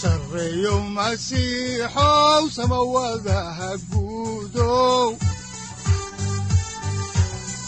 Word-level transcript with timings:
sareyow 0.00 0.80
masiixow 0.96 2.42
samawadaha 2.56 3.70
guudow 3.90 5.08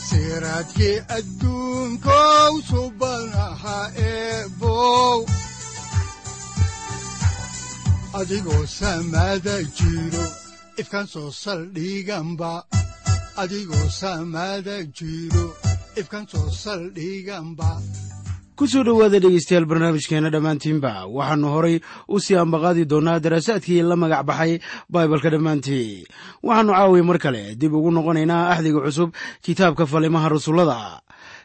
siraadkii 0.09 0.97
adduunkow 1.17 2.53
subanaha 2.71 3.79
adigoo 8.19 8.65
saldhiganba 11.43 12.53
adigoo 13.43 13.89
samaada 14.01 14.77
jiro 14.99 15.47
ifkan 16.01 16.25
soo 16.33 16.49
saldhiganba 16.63 17.71
ku 18.59 18.67
soo 18.67 18.83
dhowaada 18.83 19.19
dhegeystayaal 19.23 19.67
barnaamijkeenna 19.71 20.31
dhammaantiinba 20.35 21.07
waxaannu 21.17 21.49
horay 21.55 21.77
u 22.15 22.17
sii 22.25 22.37
ambaqaadi 22.43 22.85
doonnaa 22.91 23.21
daraasaadkii 23.25 23.83
la 23.87 23.97
magac 23.97 24.23
baxay 24.27 24.59
baibalka 24.91 25.31
dhammaantii. 25.31 26.05
Waxaannu 26.43 26.73
caawiya 26.75 27.05
mar 27.09 27.19
kale 27.25 27.43
dib 27.61 27.73
ugu 27.75 27.91
noqonaynaa 27.95 28.51
axdiga 28.53 28.81
cusub 28.87 29.11
kitaabka 29.47 29.87
falimaha 29.87 30.29
rasuullada. 30.35 31.01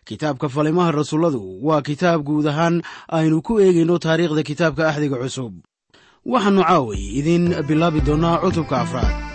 Kitaabka 0.06 0.50
falimaha 0.50 0.92
rasuulladu 0.92 1.42
waa 1.68 1.82
kitaab 1.86 2.26
guud 2.26 2.48
ahaan 2.50 2.82
aynu 3.18 3.42
ku 3.46 3.60
eegayno 3.62 4.00
taariikhda 4.02 4.44
kitaabka 4.50 4.90
axdiga 4.90 5.18
cusub. 5.22 5.54
Waxaannu 6.26 6.66
caawi 6.66 6.98
idiin 7.20 7.46
bilaabi 7.68 8.02
doonnaa 8.02 8.42
cutubka 8.42 8.82
afraad 8.82 9.33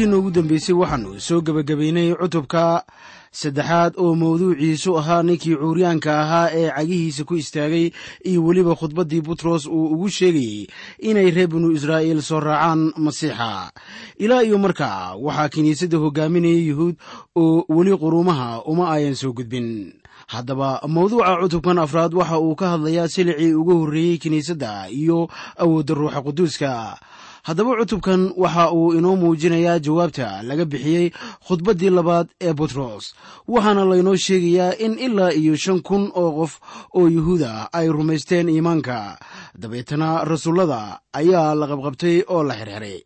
markiina 0.00 0.16
ugu 0.18 0.30
dambeysay 0.30 0.72
waxaannu 0.74 1.20
soo 1.20 1.40
gebagabaynay 1.44 2.14
cutubka 2.16 2.84
saddexaad 3.32 3.92
oo 4.00 4.14
mawduuciisu 4.16 4.96
ahaa 4.98 5.22
ninkii 5.22 5.56
cuuryaanka 5.60 6.20
ahaa 6.20 6.48
ee 6.52 6.70
cagihiisa 6.72 7.24
ku 7.24 7.36
istaagay 7.36 7.92
iyo 8.24 8.40
weliba 8.44 8.74
khudbaddii 8.74 9.20
butros 9.20 9.66
uu 9.66 9.92
ugu 9.92 10.08
sheegayey 10.08 10.66
inay 11.04 11.30
reer 11.30 11.48
binu 11.52 11.72
israa'iil 11.76 12.22
soo 12.22 12.40
raacaan 12.40 12.92
masiixa. 12.96 13.72
Ilaa 14.16 14.42
iyo 14.42 14.58
markaa 14.58 15.14
waxaa 15.20 15.48
kiniisadda 15.48 15.98
hogaaminaya 15.98 16.64
yuhuud 16.68 16.96
oo 17.36 17.64
weli 17.68 17.92
quruumaha 17.96 18.64
uma 18.64 18.88
ayan 18.96 19.14
soo 19.14 19.32
gudbin. 19.36 19.92
Haddaba 20.26 20.80
mawduuca 20.88 21.36
cutubkan 21.44 21.78
afraad 21.78 22.14
waxa 22.14 22.38
uu 22.40 22.54
ka 22.56 22.68
hadlayaa 22.72 23.08
silicii 23.08 23.52
ugu 23.54 23.78
horreeyey 23.84 24.16
kiniisadda 24.18 24.88
iyo 24.88 25.28
awoodda 25.60 25.94
ruuxa 25.94 26.22
quduuska 26.22 26.96
haddaba 27.42 27.76
cutubkan 27.80 28.32
waxa 28.36 28.64
uu 28.72 28.92
inoo 28.98 29.16
muujinayaa 29.16 29.78
jawaabta 29.78 30.42
laga 30.48 30.64
bixiyey 30.64 31.06
khudbaddii 31.48 31.90
labaad 31.98 32.26
ee 32.40 32.52
butros 32.52 33.04
waxaana 33.48 33.84
laynoo 33.90 34.16
sheegayaa 34.16 34.72
in 34.84 34.98
ilaa 35.06 35.32
iyo 35.40 35.56
shan 35.56 35.80
kun 35.82 36.10
oo 36.14 36.30
qof 36.38 36.52
oo 36.98 37.06
yuhuud 37.08 37.42
ah 37.42 37.68
ay 37.72 37.88
rumaysteen 37.88 38.48
iimaanka. 38.48 39.18
Dabeetana 39.60 40.24
rasuullada 40.24 41.00
ayaa 41.12 41.54
la 41.54 41.66
qabqabtay 41.70 42.16
oo 42.28 42.42
la 42.48 42.54
xirxiray. 42.54 42.98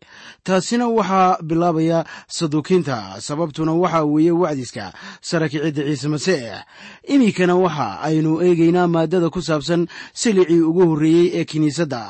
Taasina 0.43 0.85
waxaa 0.97 1.37
bilaabaya 1.47 2.05
saduukiinta 2.27 2.97
sababtuna 3.27 3.73
waxaa 3.73 4.03
weeye 4.13 4.31
wacdiska 4.31 4.93
sara 5.21 5.49
kicidda 5.49 5.83
ciise 5.87 6.07
masiix 6.07 6.43
iminkana 7.13 7.55
waxa 7.55 7.87
aynu 8.07 8.31
eegaynaa 8.45 8.87
maaddada 8.87 9.29
ku 9.29 9.41
saabsan 9.41 9.87
silicii 10.13 10.61
ugu 10.69 10.83
horreeyey 10.89 11.27
ee 11.39 11.45
kiniisadda 11.45 12.03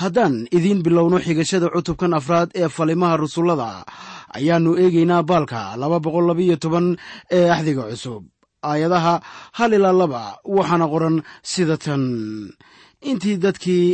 haddaan 0.00 0.34
idiin 0.56 0.80
bilowno 0.84 1.18
xigashada 1.26 1.68
cutubkan 1.74 2.12
afraad 2.18 2.48
ee 2.60 2.68
falimaha 2.76 3.16
rasuullada 3.24 3.70
ayaannu 4.38 4.70
eegaynaa 4.82 5.22
baalka 5.30 5.60
laba 5.82 5.98
boqol 6.04 6.24
labaiyo 6.30 6.56
toban 6.64 6.86
ee 7.36 7.48
axdiga 7.54 7.84
cusub. 7.90 8.22
Aayadaha 8.70 9.14
hal 9.58 9.72
ilaa 9.78 9.92
laba 10.02 10.22
waxaana 10.56 10.86
qoran 10.92 11.16
sida 11.52 11.76
tan. 11.84 12.02
Intii 13.10 13.36
dadkii 13.44 13.86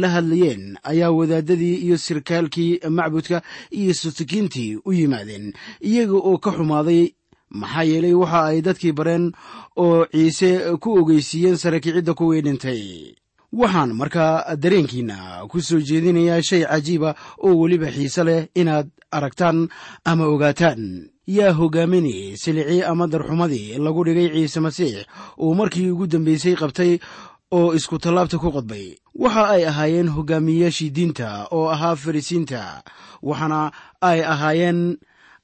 la 0.00 0.08
hadlayeen 0.14 0.62
ayaa 0.90 1.10
wadaadadii 1.18 1.76
iyo 1.84 1.96
sirkaalkii 2.06 2.72
macbudka 2.96 3.38
iyo 3.80 3.92
sutukiintii 4.00 4.70
u 4.88 4.90
yimaadeen 4.98 5.46
iyaga 5.90 6.16
oo 6.28 6.38
ka 6.44 6.50
xumaaday. 6.56 7.02
Maxaa 7.60 7.84
yeelay 7.90 8.14
waxa 8.22 8.40
ay 8.50 8.58
dadkii 8.66 8.92
bareen 8.98 9.24
oo 9.84 10.06
ciise 10.12 10.50
ku 10.82 10.88
ogeysiiyeen 11.00 11.56
sarakicidda 11.62 12.12
kuwii 12.18 12.42
dhintay 12.46 12.82
waxaan 13.60 13.90
markaa 14.00 14.56
dareenkiina 14.62 15.46
ku 15.50 15.60
soo 15.60 15.80
jeedinayaa 15.88 16.42
shay 16.48 16.62
cajiiba 16.70 17.10
oo 17.46 17.54
weliba 17.60 17.88
xiise 17.96 18.22
leh 18.28 18.40
inaad 18.60 18.88
aragtaan 19.16 19.68
ama 20.04 20.24
ogaataan. 20.34 20.82
Yaa 21.26 21.52
hogaaminayay 21.58 22.36
silicii 22.36 22.82
ama 22.90 23.06
darxumadii 23.12 23.78
lagu 23.84 24.04
dhigay 24.04 24.28
ciise 24.34 24.60
masiix 24.60 25.06
uu 25.40 25.54
markii 25.54 25.90
ugu 25.90 26.06
dambeysay 26.06 26.54
qabtay 26.60 26.98
oo 27.56 27.72
isku 27.74 27.96
tallaabta 27.98 28.36
ku 28.38 28.50
qodbay 28.52 28.86
waxa 29.22 29.48
ay 29.54 29.62
ahaayeen 29.70 30.08
hogaamiyeyaashii 30.16 30.90
diinta 30.96 31.46
oo 31.56 31.68
ahaa 31.74 31.96
farisiinta 31.96 32.82
waxaana 33.22 33.72
ay 34.00 34.20
ahaayeen 34.32 34.80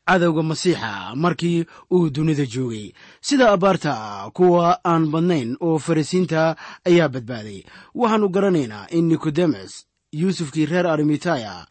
cadowga 0.09 0.43
masiixa 0.43 1.15
markii 1.15 1.65
uu 1.93 2.11
dunida 2.11 2.47
joogay. 2.47 2.93
Sida 3.21 3.53
abbaarta 3.53 4.31
kuwa 4.35 4.79
aan 4.85 5.11
badnayn 5.13 5.57
oo 5.61 5.79
farisiinta 5.79 6.57
ayaa 6.87 7.09
badbaaday. 7.09 7.63
Waxaannu 7.95 8.29
garanaynaa 8.29 8.87
in 8.91 9.09
nikodemes 9.09 9.87
yuusufkii 10.13 10.67
reer 10.67 10.87
arimitaya 10.87 11.67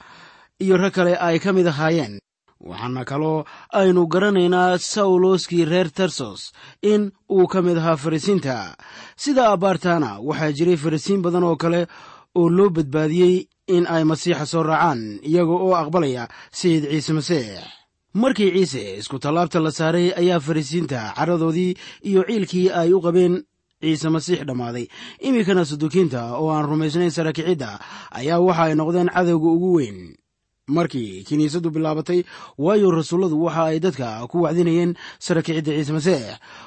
iyo 0.60 0.78
rag 0.78 0.94
kale 0.94 1.18
ay 1.18 1.40
ka 1.40 1.54
mid 1.54 1.68
ahaayeen. 1.68 2.20
Waxaana 2.60 3.06
kaloo 3.06 3.44
aynu 3.74 4.08
garanaynaa 4.08 4.78
sawloskii 4.78 5.66
reer 5.66 5.90
tarsos 5.92 6.52
in 6.82 7.12
uu 7.32 7.48
ka 7.48 7.62
mid 7.62 7.78
ahaa 7.78 7.96
farisiinta 7.98 8.76
sida 9.16 9.52
abbaartaana 9.52 10.20
waxaa 10.20 10.52
jiray 10.52 10.78
farisiin 10.78 11.22
badan 11.22 11.44
oo 11.44 11.56
kale 11.56 11.88
oo 12.36 12.50
loo 12.50 12.70
badbaadiyey 12.70 13.48
in 13.68 13.88
ay 13.88 14.04
masiixa 14.04 14.46
soo 14.46 14.64
raacaan 14.64 15.20
iyaga 15.24 15.52
oo 15.56 15.76
aqbalaya 15.76 16.28
sayid 16.52 16.84
ciise 16.92 17.14
masiix 17.14 17.64
markii 18.14 18.52
ciise 18.52 18.98
isku 18.98 19.20
tallaabta 19.20 19.60
la 19.60 19.72
saaray 19.72 20.12
ayaa 20.18 20.40
farisiinta 20.40 21.14
caradoodii 21.18 21.76
iyo 22.04 22.24
ciilkii 22.24 22.70
ay 22.70 22.94
u 22.94 23.02
qabeen 23.02 23.44
ciise 23.82 24.10
masiix 24.10 24.42
dhammaaday. 24.48 24.88
Iminkana 25.20 25.66
sadukiinta 25.66 26.36
oo 26.38 26.50
aan 26.52 26.66
rumaysnayn 26.66 27.12
sarakicidda 27.12 27.80
ayaa 28.12 28.40
waxa 28.40 28.64
ay 28.64 28.76
noqdeen 28.76 29.10
cadowga 29.14 29.48
ugu 29.56 29.74
weyn. 29.78 30.16
Markii 30.70 31.24
kiniisaddu 31.24 31.70
bilaabatay 31.72 32.24
waayo 32.58 32.92
rasuulladu 32.92 33.44
waxa 33.46 33.64
ay 33.64 33.80
dadka 33.80 34.28
ku 34.28 34.42
wacdinayeen 34.44 34.94
sarakicidda 35.20 35.72
ciise 35.78 35.94
masiix. 35.94 36.24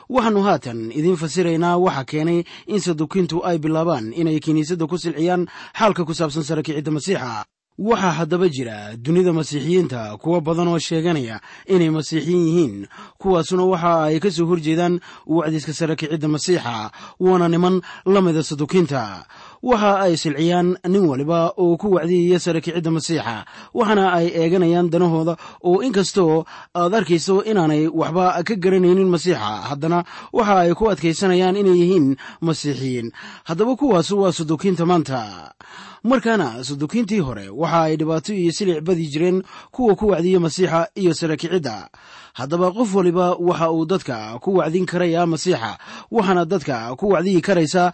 Waxaannu 0.08 0.42
haatan 0.42 0.78
idiin 0.98 1.16
fasiraynaa 1.16 1.76
waxa 1.78 2.04
keenay 2.04 2.44
in 2.66 2.80
sadukiintu 2.80 3.44
ay 3.46 3.58
bilaabaan 3.58 4.12
inay 4.14 4.38
kiniisadda 4.40 4.86
ku 4.86 4.98
silciyaan 4.98 5.46
xaalka 5.78 6.04
ku 6.04 6.14
saabsan 6.14 6.42
sarakicidda 6.42 6.90
masiixa 6.90 7.44
waxaa 7.78 8.10
haddaba 8.18 8.48
jira 8.48 8.96
dunida 8.96 9.32
masiixiyiinta 9.32 10.16
kuwo 10.20 10.40
badan 10.40 10.68
oo 10.68 10.78
sheeganaya 10.78 11.40
inay 11.66 11.90
masiixiyiin 11.90 12.46
yihiin 12.46 12.86
kuwaasuna 13.18 13.64
waxa 13.64 14.04
ay 14.04 14.20
ka 14.20 14.30
soo 14.30 14.46
horjeedaan 14.46 15.00
wacdiska 15.26 15.72
sarakicidda 15.72 16.28
masiixa 16.28 16.90
waana 17.20 17.48
niman 17.48 17.80
la 18.06 18.20
mida 18.20 18.42
sadukiinta 18.42 19.24
waxa 19.62 20.00
ay 20.04 20.16
silciyaan 20.16 20.68
nin 20.90 21.04
waliba 21.06 21.54
oo 21.56 21.76
ku 21.78 21.94
wacdiyaya 21.94 22.38
sarakicidda 22.42 22.90
masiixa 22.90 23.46
waxaana 23.74 24.12
ay 24.18 24.26
eeganayaan 24.34 24.90
danahooda 24.90 25.36
oo 25.62 25.82
inkastoo 25.86 26.44
aad 26.74 26.94
arkayso 26.94 27.44
inaanay 27.46 27.86
waxba 27.86 28.42
ka 28.42 28.54
garanaynin 28.58 29.06
masiixa 29.06 29.70
haddana 29.70 30.02
waxa 30.34 30.54
ay 30.66 30.74
ku 30.74 30.90
adkaysanayaan 30.90 31.56
inay 31.56 31.78
yihiin 31.78 32.16
masiixiyiin. 32.42 33.12
Haddaba 33.46 33.76
kuwaas 33.78 34.10
waa 34.10 34.32
sadukiinta 34.32 34.86
maanta. 34.86 35.54
Markaana 36.02 36.64
sadukiintii 36.66 37.22
hore 37.22 37.46
waxa 37.54 37.80
ay 37.86 37.96
dhibaato 37.96 38.34
iyo 38.34 38.52
silic 38.52 38.82
badi 38.82 39.06
jireen 39.06 39.42
kuwa 39.70 39.94
ku 39.94 40.10
wacdiya 40.10 40.40
masiixa 40.42 40.90
iyo 40.98 41.14
sarakicidda 41.14 41.88
haddaba 42.34 42.72
qof 42.74 42.94
waliba 42.94 43.38
waxa 43.38 43.70
uu 43.70 43.86
dadka 43.86 44.38
ku 44.42 44.58
wacdin 44.58 44.86
karaya 44.90 45.22
masiixa 45.26 45.78
waxaana 46.10 46.44
dadka 46.44 46.96
ku 46.98 47.14
wacdiyi 47.14 47.40
karaysaa 47.40 47.92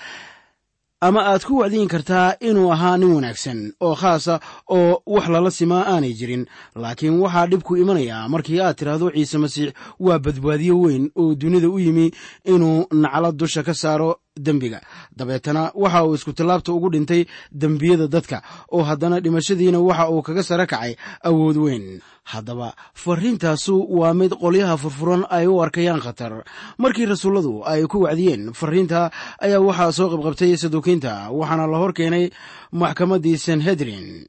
ama 1.01 1.21
aad 1.31 1.43
ku 1.47 1.59
wacdiyin 1.59 1.89
kartaa 1.89 2.35
inuu 2.41 2.73
ahaa 2.73 2.97
nin 2.99 3.13
wanaagsan 3.15 3.73
oo 3.81 3.95
khaasa 3.95 4.41
oo 4.71 5.03
wax 5.07 5.29
lala 5.29 5.51
simaa 5.51 5.85
aanay 5.87 6.13
jirin. 6.13 6.47
Laakiin 6.75 7.21
waxaa 7.23 7.47
dhibku 7.47 7.77
imanayaa 7.77 8.29
markii 8.29 8.61
aad 8.61 8.77
tidhaahdo 8.77 9.11
ciise 9.15 9.39
masiix 9.39 9.71
waa 10.01 10.19
badbaadiyo 10.19 10.81
weyn 10.81 11.11
oo 11.17 11.35
dunida 11.35 11.69
u 11.71 11.79
yimi 11.79 12.11
inuu 12.45 12.87
naclo 12.93 13.33
dusha 13.33 13.63
ka 13.63 13.75
saaro 13.75 14.11
dembiga. 14.47 14.81
Dabeetana 15.17 15.63
waxa 15.75 16.05
uu 16.07 16.15
isku 16.15 16.33
tallaabta 16.33 16.73
ugu 16.73 16.89
dhintay 16.95 17.23
dembiyada 17.53 18.07
dadka 18.15 18.39
oo 18.73 18.83
haddana 18.89 19.21
dhimashadiina 19.25 19.79
waxa 19.89 20.05
uu 20.11 20.23
kaga 20.23 20.43
sare 20.43 20.67
kacay 20.67 20.93
awood 21.29 21.57
weyn. 21.57 22.01
Haddaba 22.33 22.69
fariintaasu 22.95 23.75
waa 23.99 24.15
mid 24.21 24.33
qolyaha 24.43 24.77
furfuran 24.83 25.23
ay 25.31 25.47
u 25.47 25.61
arkayaan 25.65 26.01
khatar. 26.05 26.45
Markii 26.83 27.07
rasuulladu 27.09 27.65
ay 27.65 27.83
ku 27.89 28.05
wacdiyeen 28.05 28.53
fariinta 28.61 29.11
ayaa 29.41 29.61
waxaa 29.69 29.93
soo 29.99 30.09
qabqabtay 30.13 30.53
sadukiinta 30.63 31.13
waxaana 31.39 31.67
la 31.73 31.79
hor 31.83 31.93
keenay 31.99 32.25
maxkamaddii 32.81 33.39
sanhedrin 33.47 34.27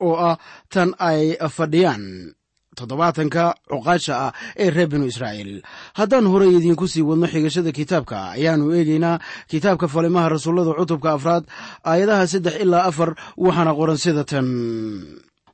oo 0.00 0.16
ah 0.16 0.36
tan 0.72 0.90
ay 0.98 1.36
fadhiyaan 1.56 2.32
toddobaatanka 2.76 3.44
cuqaasha 3.70 4.14
ah 4.26 4.32
ee 4.56 4.70
reer 4.70 4.88
binu 4.92 5.06
israa'iil. 5.12 5.62
Haddaan 5.98 6.26
horey 6.32 6.50
idiinku 6.56 6.86
sii 6.88 7.02
wadno 7.08 7.26
xigashada 7.32 7.72
kitaabka 7.78 8.16
ayaannu 8.36 8.66
eegaynaa 8.78 9.16
kitaabka 9.50 9.86
falimaha 9.94 10.28
rasuullada 10.34 10.72
cutubka 10.78 11.08
afraad 11.16 11.44
aayadaha 11.90 12.26
saddex 12.32 12.54
ilaa 12.64 12.84
afar 12.90 13.10
waxaana 13.44 13.72
qoran 13.78 13.98
sida 14.04 14.24
tan. 14.30 14.46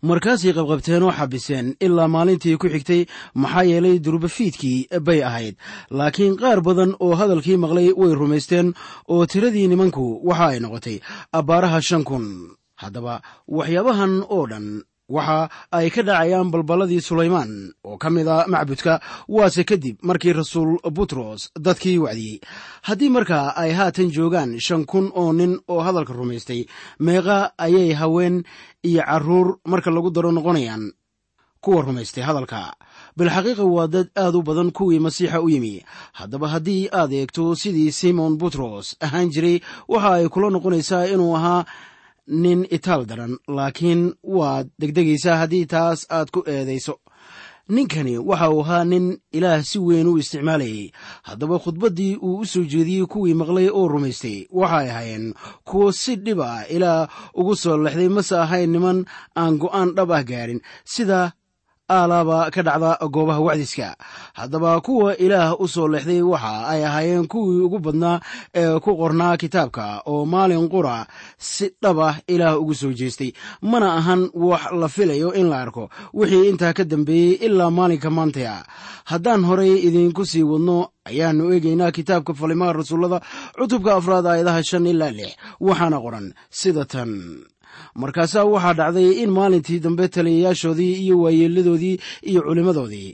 Markaasay 0.08 0.52
qabqabteen 0.54 1.02
oo 1.02 1.10
xabiseen 1.18 1.66
ilaa 1.86 2.06
maalintii 2.14 2.54
ku 2.62 2.68
xigtay 2.70 3.02
maxaa 3.34 3.64
yeelay 3.70 3.98
durbafiidkii 3.98 4.86
bay 5.06 5.20
ahayd. 5.26 5.54
Laakiin 5.90 6.38
qaar 6.38 6.62
badan 6.62 6.94
oo 7.02 7.14
hadalkii 7.18 7.58
maqlay 7.58 7.90
way 8.00 8.12
rumaysteen 8.14 8.74
oo 9.10 9.26
tiradii 9.26 9.66
nimanku 9.68 10.22
waxa 10.28 10.46
ay 10.54 10.58
noqotay 10.62 10.96
abbaaraha 11.38 11.80
shan 11.82 12.04
kun. 12.06 12.54
Haddaba 12.78 13.14
waxyaabahan 13.50 14.12
oo 14.30 14.46
dhan 14.46 14.66
waxa 15.08 15.48
ay 15.72 15.88
ka 15.90 16.02
dhacayaan 16.02 16.50
balballadii 16.52 17.00
sulaymaan. 17.00 17.72
Oo 17.84 17.96
ka 17.96 18.10
mid 18.10 18.28
a 18.28 18.44
macbudka 18.48 19.00
waase 19.28 19.64
kadib 19.64 19.96
markii 20.02 20.32
rasuul 20.32 20.76
butros 20.92 21.48
dadkii 21.56 21.98
wacdiyey. 21.98 22.40
Haddii 22.82 23.08
markaa 23.08 23.56
ay 23.56 23.72
haatan 23.72 24.10
joogaan 24.12 24.60
shan 24.60 24.84
kun 24.84 25.10
oo 25.14 25.32
nin 25.32 25.58
oo 25.68 25.80
hadalka 25.80 26.12
rumaystay 26.12 26.66
meeqa 27.00 27.52
ayay 27.58 27.92
haween 27.96 28.44
iyo 28.84 29.02
carruur 29.02 29.58
marka 29.64 29.90
lagu 29.90 30.10
daro 30.10 30.32
noqonayaan 30.32 30.92
kuwa 31.60 31.82
rumaystay 31.82 32.22
hadalka. 32.24 32.76
Bilxaqiiqa 33.18 33.64
waa 33.64 33.86
dad 33.88 34.08
aad 34.14 34.34
u 34.36 34.42
badan 34.42 34.70
kuwii 34.70 35.00
masiixa 35.00 35.40
u 35.42 35.48
yimi. 35.50 35.82
Haddaba 36.12 36.48
haddii 36.48 36.88
aad 36.92 37.12
eegto 37.12 37.54
sidii 37.56 37.90
simon 37.92 38.36
butros 38.38 38.94
ahaan 39.00 39.30
jiray 39.32 39.58
waxa 39.88 40.12
ay 40.20 40.28
kula 40.28 40.50
noqonaysaa 40.54 41.08
inuu 41.10 41.34
ahaa 41.36 41.64
nin 42.28 42.66
itaal 42.70 43.06
daran 43.08 43.36
laakiin 43.48 44.14
waad 44.22 44.68
degdegaysaa 44.80 45.36
haddii 45.42 45.66
taas 45.66 46.06
aad 46.10 46.28
ku 46.30 46.40
eedayso. 46.46 46.94
Ninkani 47.68 48.16
waxa 48.18 48.50
uu 48.50 48.60
ahaa 48.64 48.84
nin 48.84 49.06
ilaah 49.32 49.60
si 49.62 49.78
weyn 49.78 50.08
u 50.08 50.16
isticmaalayay 50.18 50.88
haddaba 51.28 51.58
khudbaddii 51.64 52.16
uu 52.16 52.38
u 52.40 52.46
soo 52.46 52.64
jeediyey 52.64 53.06
kuwii 53.06 53.34
maqlay 53.40 53.68
oo 53.68 53.88
rumaystay. 53.88 54.46
Waxay 54.50 54.88
ahaayeen 54.90 55.34
kuwo 55.68 55.92
si 55.92 56.16
dhib 56.16 56.40
ah 56.40 56.64
ilaah 56.76 57.08
ugu 57.34 57.56
soo 57.56 57.76
lexday 57.76 58.08
mase 58.08 58.36
ahayn 58.44 58.70
niman 58.72 59.04
aan 59.36 59.58
go'aan 59.60 59.92
dhab 59.96 60.10
ah 60.12 60.22
gaarin. 60.24 60.60
Sida 60.84 61.32
aalaaba 61.88 62.50
ka 62.54 62.62
dhacda 62.62 62.90
goobaha 63.14 63.40
wacdiska 63.40 63.96
haddaba 64.38 64.80
kuwa 64.80 65.16
ilaah 65.16 65.56
u 65.60 65.68
soo 65.68 65.88
leexday 65.88 66.22
waxa 66.22 66.68
ay 66.72 66.80
ahaayeen 66.88 67.26
kuwii 67.32 67.60
ugu 67.66 67.78
badnaa 67.78 68.20
ee 68.54 68.78
ku 68.84 68.90
qornaa 69.00 69.36
kitaabka 69.42 70.02
oo 70.06 70.24
maalin 70.32 70.68
qura 70.68 71.06
si 71.38 71.66
dhab 71.82 71.98
ah 72.00 72.14
ilaah 72.28 72.60
ugu 72.60 72.74
soo 72.74 72.92
jeestay. 72.92 73.32
Mana 73.62 73.94
ahan 73.98 74.30
wax 74.34 74.62
la 74.80 74.88
filayo 74.88 75.32
in 75.34 75.48
la 75.50 75.58
arko. 75.64 75.88
Wixii 76.14 76.48
intaa 76.50 76.72
ka 76.72 76.84
dambeeyey 76.84 77.34
ilaa 77.46 77.70
maalinka 77.70 78.10
maantaya. 78.10 78.64
Haddaan 79.10 79.44
horay 79.48 79.72
idiinku 79.86 80.26
sii 80.26 80.42
wadno 80.42 80.88
ayaannu 81.08 81.44
eegaynaa 81.54 81.90
kitaabka 81.96 82.34
falimaha 82.34 82.72
rasuullada 82.72 83.20
cutubka 83.58 83.90
afraad 83.98 84.26
aayadaha 84.26 84.62
shan 84.68 84.86
ilaa 84.92 85.10
lix. 85.18 85.30
Waxaana 85.60 85.98
qoran 86.04 86.26
sida 86.50 86.84
tan 86.92 87.10
markaasaa 87.94 88.44
waxaa 88.44 88.74
dhacday 88.78 89.10
in 89.22 89.30
maalintii 89.30 89.78
dambe 89.84 90.08
taliyayaashoodii 90.08 90.92
iyo 91.04 91.16
waayeeladoodii 91.22 91.96
iyo 92.30 92.40
culimmadoodii 92.42 93.10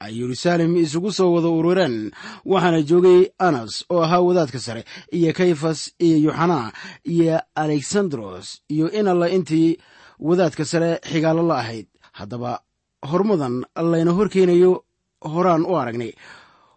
ay 0.00 0.12
yeruusaalem 0.20 0.76
isugu 0.76 1.10
soo 1.12 1.32
wada 1.34 1.48
urureen 1.48 2.10
waxaana 2.44 2.82
joogay 2.82 3.20
anas 3.38 3.84
oo 3.90 4.02
ahaa 4.02 4.20
wadaadka 4.26 4.58
sare 4.66 4.84
iyo 5.18 5.32
kayfas 5.38 5.80
iyo 5.98 6.16
yuxanaa 6.26 6.72
iyo 7.04 7.40
alexandros 7.54 8.46
iyo 8.74 8.86
in 8.98 9.08
alla 9.08 9.28
intii 9.28 9.78
wadaadka 10.20 10.64
sare 10.64 11.00
xigaalo 11.10 11.42
la 11.48 11.56
ahayd. 11.58 11.86
Haddaba 12.12 12.60
hormadan 13.10 13.64
layna 13.90 14.12
hor 14.12 14.28
keenayo 14.28 14.84
horaan 15.32 15.62
u 15.66 15.76
aragnay. 15.80 16.12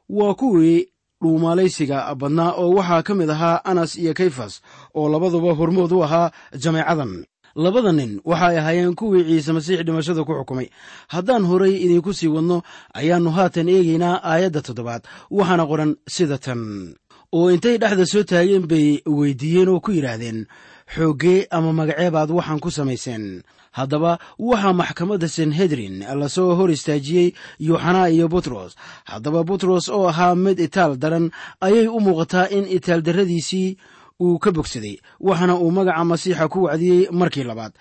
Waa 0.10 0.34
kuwii 0.34 0.88
dhuumaalaysiga 1.22 2.16
badnaa 2.16 2.52
oo 2.62 2.70
waxaa 2.78 3.04
ka 3.08 3.14
mid 3.16 3.30
ahaa 3.30 3.62
anas 3.72 3.96
iyo 3.98 4.14
kayfas 4.14 4.62
oo 4.96 5.10
labaduba 5.10 5.54
hormood 5.60 5.92
u 5.92 6.04
ahaa 6.04 6.32
jameecadan 6.64 7.26
labada 7.56 7.92
nin 7.92 8.22
waxay 8.26 8.58
ahaayeen 8.60 8.96
kuwii 8.96 9.24
ciise 9.28 9.52
masiix 9.54 9.84
dhimashada 9.86 10.24
ku 10.24 10.34
xukumay. 10.34 10.70
Haddaan 11.14 11.44
horay 11.46 11.74
idinku 11.86 12.14
sii 12.14 12.28
wadno 12.28 12.62
ayaannu 12.94 13.32
haatan 13.32 13.70
eegaynaa 13.70 14.22
aayadda 14.24 14.62
toddobaad. 14.62 15.04
Waxaana 15.32 15.66
qoran 15.70 15.92
sida 16.08 16.38
tan. 16.38 16.94
Oo 17.32 17.48
intay 17.52 17.78
dhexda 17.78 18.06
soo 18.06 18.24
taageen 18.24 18.68
bay 18.68 19.00
weydiiyeen 19.08 19.70
oo 19.70 19.80
ku 19.80 19.92
yidhaahdeen 19.92 20.48
xooggee 20.96 21.48
ama 21.52 21.72
magaceebaad 21.74 22.30
waxaan 22.32 22.60
ku 22.60 22.70
samayseen. 22.72 23.44
Haddaba 23.72 24.20
waxaa 24.40 24.74
maxkamadda 24.76 25.28
sanhedrin 25.32 26.04
la 26.20 26.28
soo 26.28 26.56
hor 26.60 26.70
istaajiyey 26.76 27.32
yuuxanaa 27.60 28.12
iyo 28.12 28.28
butros. 28.28 28.76
Haddaba 29.08 29.44
butros 29.48 29.88
oo 29.90 30.08
ahaa 30.12 30.36
mid 30.36 30.60
itaal 30.60 31.00
daran 31.00 31.32
ayay 31.64 31.88
u 31.88 32.00
muuqataa 32.04 32.52
in 32.52 32.68
itaaldarradiisii 32.68 33.78
uu 34.22 34.38
ka 34.44 34.50
bogsaday 34.56 34.96
waxaana 35.28 35.56
uu 35.64 35.72
magaca 35.78 36.04
masiixa 36.12 36.46
ku 36.54 36.60
wacdiyey 36.68 37.10
markii 37.20 37.44
labaad. 37.50 37.74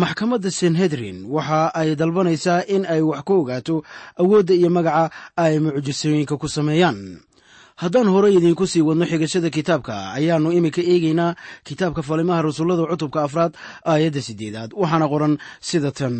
Maxkamadda 0.00 0.50
senhedrin 0.50 1.18
waxa 1.34 1.70
ay 1.80 1.94
dalbanaysaa 2.00 2.66
in 2.74 2.82
ay 2.94 3.00
wax 3.10 3.22
ka 3.26 3.32
ogaato 3.40 3.76
awoodda 4.20 4.54
iyo 4.54 4.70
magaca 4.76 5.04
ay 5.44 5.54
mucjisooyinka 5.62 6.34
ku 6.40 6.48
sameeyaan. 6.48 7.22
Haddaan 7.76 8.08
horey 8.08 8.34
idiinku 8.40 8.64
sii 8.66 8.80
wadno 8.80 9.04
xigashada 9.10 9.50
kitaabka 9.52 9.94
ayaannu 10.16 10.48
iminka 10.58 10.80
eegaynaa 10.80 11.36
kitaabka 11.66 12.00
falimaha 12.08 12.42
rasuullada 12.48 12.88
cutubka 12.88 13.20
afraad 13.28 13.52
aayadda 13.84 14.20
siddeedaad 14.26 14.70
waxaana 14.80 15.06
qoran 15.12 15.34
sida 15.68 15.90
tan. 15.98 16.16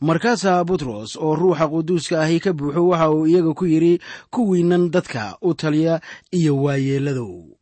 Markaasaa 0.00 0.64
butros 0.64 1.10
oo 1.20 1.36
ruuxa 1.36 1.68
quduuska 1.72 2.16
ahi 2.24 2.40
ka 2.40 2.50
buuxo 2.56 2.82
waxa 2.88 3.06
uu 3.14 3.26
iyaga 3.30 3.52
ku 3.54 3.64
yidhi 3.68 4.00
kuwiinan 4.32 4.88
dadka 4.90 5.36
u 5.44 5.54
taliya 5.54 6.00
iyo 6.32 6.56
waayeeladow 6.64 7.57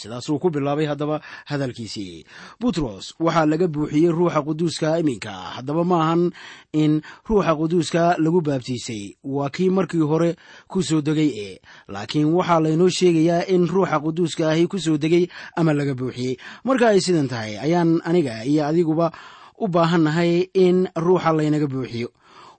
sidaasuu 0.00 0.38
ku 0.42 0.48
bilaabay 0.54 0.86
haddaba 0.90 1.20
hadalkiisii. 1.50 2.24
Butros 2.60 3.14
waxaa 3.20 3.46
laga 3.50 3.66
buuxiyey 3.74 4.10
ruuxa 4.16 4.40
quduuska 4.46 4.98
iminka. 5.02 5.30
Haddaba 5.58 5.82
ma 5.90 5.96
ahan 6.04 6.22
in 6.72 6.92
ruuxa 7.28 7.52
quduuska 7.60 8.02
lagu 8.22 8.40
baabtiisay. 8.46 9.02
Waa 9.24 9.50
kii 9.50 9.70
markii 9.70 10.04
hore 10.10 10.30
ku 10.68 10.82
soo 10.82 11.00
degay 11.00 11.30
e 11.46 11.60
laakiin 11.88 12.30
waxaa 12.36 12.60
laynoo 12.64 12.88
sheegayaa 12.98 13.46
in 13.54 13.66
ruuxa 13.68 13.98
quduuska 14.04 14.50
ahi 14.52 14.66
ku 14.66 14.78
soo 14.78 14.96
degay 14.98 15.24
ama 15.56 15.72
laga 15.78 15.94
buuxiyey. 15.94 16.36
Marka 16.64 16.88
ay 16.94 17.00
sidan 17.00 17.28
tahay 17.28 17.58
ayaan 17.58 18.00
aniga 18.08 18.44
iyo 18.44 18.62
adiguba 18.66 19.12
u 19.58 19.66
baahannahay 19.68 20.46
in 20.54 20.86
ruuxa 20.96 21.32
laynaga 21.38 21.66
buuxiyo 21.66 22.08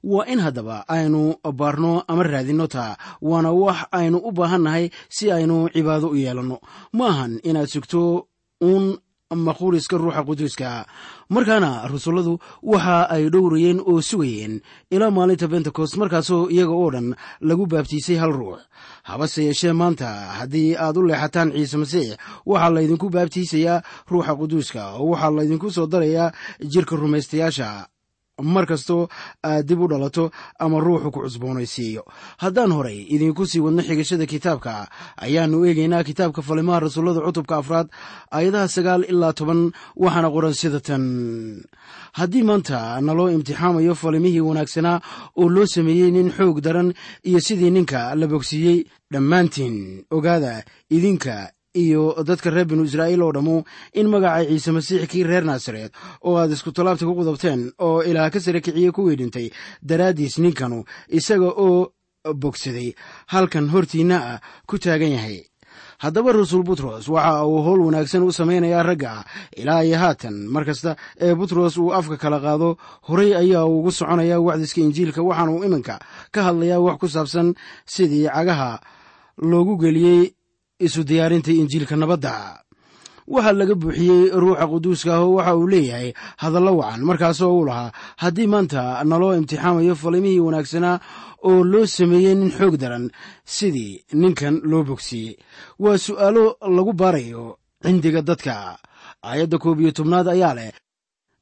waa 0.03 0.25
in 0.25 0.39
haddaba 0.39 0.85
aynu 0.87 1.35
baarno 1.53 2.03
ama 2.07 2.23
raadinno 2.23 2.67
taa 2.67 2.97
waana 3.21 3.51
wax 3.51 3.77
aynu 3.91 4.17
u 4.17 4.31
baahannahay 4.31 4.89
si 5.09 5.31
aynu 5.31 5.69
cibaado 5.73 6.07
u 6.09 6.15
yeelanno. 6.15 6.59
Ma 6.93 7.07
ahan 7.07 7.39
inaad 7.43 7.67
sugto 7.67 8.27
uun 8.63 8.97
maquuliska 9.35 9.97
ruuxa 9.97 10.23
quduuska. 10.25 10.85
Markaana 11.29 11.85
rasuulladu 11.87 12.39
waxa 12.63 13.09
ay 13.09 13.29
dhowrayeen 13.29 13.79
oo 13.85 14.01
sugayeen 14.01 14.61
ilaa 14.91 15.11
maalinta 15.11 15.47
bentecost 15.47 15.97
markaasoo 16.01 16.49
iyaga 16.49 16.73
oo 16.73 16.89
dhan 16.91 17.15
lagu 17.41 17.65
baabtiisay 17.67 18.15
hal 18.17 18.31
ruux. 18.33 18.57
Habase 19.03 19.43
yeeshee 19.45 19.73
maanta 19.73 20.07
haddii 20.39 20.75
aad 20.75 20.97
u 20.97 21.03
leexataan 21.05 21.51
ciise 21.51 21.77
masiix 21.77 22.17
waxaa 22.45 22.69
laydinku 22.73 23.09
baabtiisayaa 23.09 23.83
ruuxa 24.09 24.33
quduuska 24.35 24.81
oo 24.97 25.09
waxaa 25.13 25.31
laydinku 25.37 25.71
soo 25.71 25.87
darayaa 25.87 26.31
jirka 26.71 26.95
rumaystayaasha 26.95 27.87
mar 28.41 28.65
kastoo 28.65 29.07
aad 29.43 29.65
dib 29.67 29.79
u 29.81 29.87
dhalato 29.87 30.31
ama 30.59 30.79
ruuxu 30.79 31.11
ku 31.11 31.19
cusboonaysiiyo. 31.25 32.03
Haddaan 32.37 32.71
horay 32.71 33.05
idiinku 33.09 33.45
sii 33.45 33.59
wadno 33.65 33.81
xigashada 33.83 34.25
kitaabka 34.25 34.87
ayaannu 35.17 35.65
eegaynaa 35.65 36.03
kitaabka 36.03 36.41
falimaha 36.41 36.79
rasuullada 36.79 37.21
cutubka 37.25 37.57
afraad 37.61 37.87
aayadaha 38.31 38.67
sagaal 38.67 39.01
ilaa 39.11 39.33
toban 39.33 39.71
waxaana 39.95 40.29
qoran 40.35 40.53
sida 40.53 40.79
tan. 40.79 41.03
Haddii 42.17 42.43
maanta 42.43 43.01
naloo 43.01 43.29
imtixaamayo 43.35 43.95
falimihii 43.95 44.39
wanaagsanaa 44.49 44.97
oo 45.41 45.49
loo 45.49 45.65
sameeyey 45.65 46.11
nin 46.11 46.29
xoog 46.37 46.57
daran 46.65 46.93
iyo 47.29 47.39
sidii 47.39 47.71
ninka 47.71 48.15
la 48.15 48.27
bogsiiyey 48.27 48.77
dhammaantiin 49.13 50.05
ogaada 50.11 50.63
idinka 50.89 51.51
iyo 51.73 52.15
dadka 52.23 52.49
reer 52.49 52.65
binu 52.65 52.83
israa'iil 52.83 53.21
oo 53.21 53.31
dhammu 53.31 53.63
in 53.93 54.07
magaca 54.09 54.45
ciise 54.49 54.71
masiix 54.71 55.07
kii 55.11 55.23
reer 55.23 55.43
naasareed 55.45 55.91
oo 56.25 56.37
aad 56.37 56.51
isku 56.51 56.71
tallaabta 56.71 57.05
ku 57.05 57.13
qudabteen 57.15 57.71
oo 57.79 58.01
ilaah 58.03 58.31
ka 58.33 58.39
sare 58.39 58.61
kiciyey 58.61 58.91
kuwii 58.91 59.15
dhintay 59.15 59.49
daraaddiis 59.81 60.37
ninkanu 60.39 60.83
isaga 61.09 61.49
oo 61.53 61.93
bogsaday 62.35 62.93
halkan 63.27 63.69
hortiinna 63.69 64.17
ah 64.17 64.39
ku 64.67 64.77
taagan 64.77 65.11
yahay. 65.15 65.45
Haddaba 65.99 66.31
rasuul 66.31 66.63
butros 66.63 67.07
waxa 67.07 67.45
uu 67.47 67.61
howl 67.63 67.81
wanaagsan 67.85 68.23
u 68.23 68.31
samaynayaa 68.31 68.83
ragga 68.83 69.23
ilaa 69.55 69.83
iyo 69.83 69.97
haatan. 69.97 70.47
Mar 70.47 70.65
kasta 70.65 70.95
ee 71.19 71.35
butros 71.35 71.77
uu 71.77 71.93
afka 71.93 72.17
kala 72.17 72.39
qaado 72.39 72.77
horay 73.07 73.35
ayaa 73.35 73.65
ugu 73.65 73.91
soconayaa 73.91 74.39
wacdiska 74.39 74.81
injiilka 74.81 75.21
waxaana 75.23 75.65
iminka 75.65 75.99
ka 76.31 76.39
hadlayaa 76.43 76.79
wax 76.79 76.97
ku 76.99 77.07
saabsan 77.07 77.53
sidii 77.85 78.27
cagaha 78.27 78.79
loogu 79.37 79.77
geliyey 79.77 80.31
isu 80.85 81.03
diyaarinta 81.03 81.51
injiilka 81.51 81.95
nabadda. 81.95 82.33
Waxaa 83.33 83.53
laga 83.59 83.75
buuxiyey 83.81 84.31
ruuxa 84.41 84.65
quduuska 84.71 85.11
ah 85.15 85.21
oo 85.25 85.33
waxa 85.37 85.53
uu 85.59 85.67
leeyahay 85.73 86.09
hadallo 86.41 86.71
wacan 86.81 87.01
markaasoo 87.09 87.51
uu 87.57 87.65
lahaa 87.69 87.91
haddii 88.21 88.47
maanta 88.53 89.03
naloo 89.09 89.33
imtixaamayo 89.39 89.95
falimihii 89.95 90.39
wanaagsanaa 90.47 90.95
oo 91.49 91.63
loo 91.71 91.85
sameeyey 91.85 92.35
nin 92.35 92.51
xoog 92.57 92.75
daran 92.81 93.05
sidii 93.55 93.93
ninkan 94.21 94.55
loo 94.69 94.83
bogsiiyey. 94.89 95.37
Waa 95.83 95.97
su'aalo 96.05 96.57
lagu 96.75 96.93
baarayo 96.93 97.43
cindiga 97.83 98.21
dadka. 98.21 98.77
Aayadda 99.23 99.57
koob 99.63 99.77
iyo 99.81 99.91
tobnaad 99.91 100.27
ayaa 100.33 100.53
leh 100.57 100.71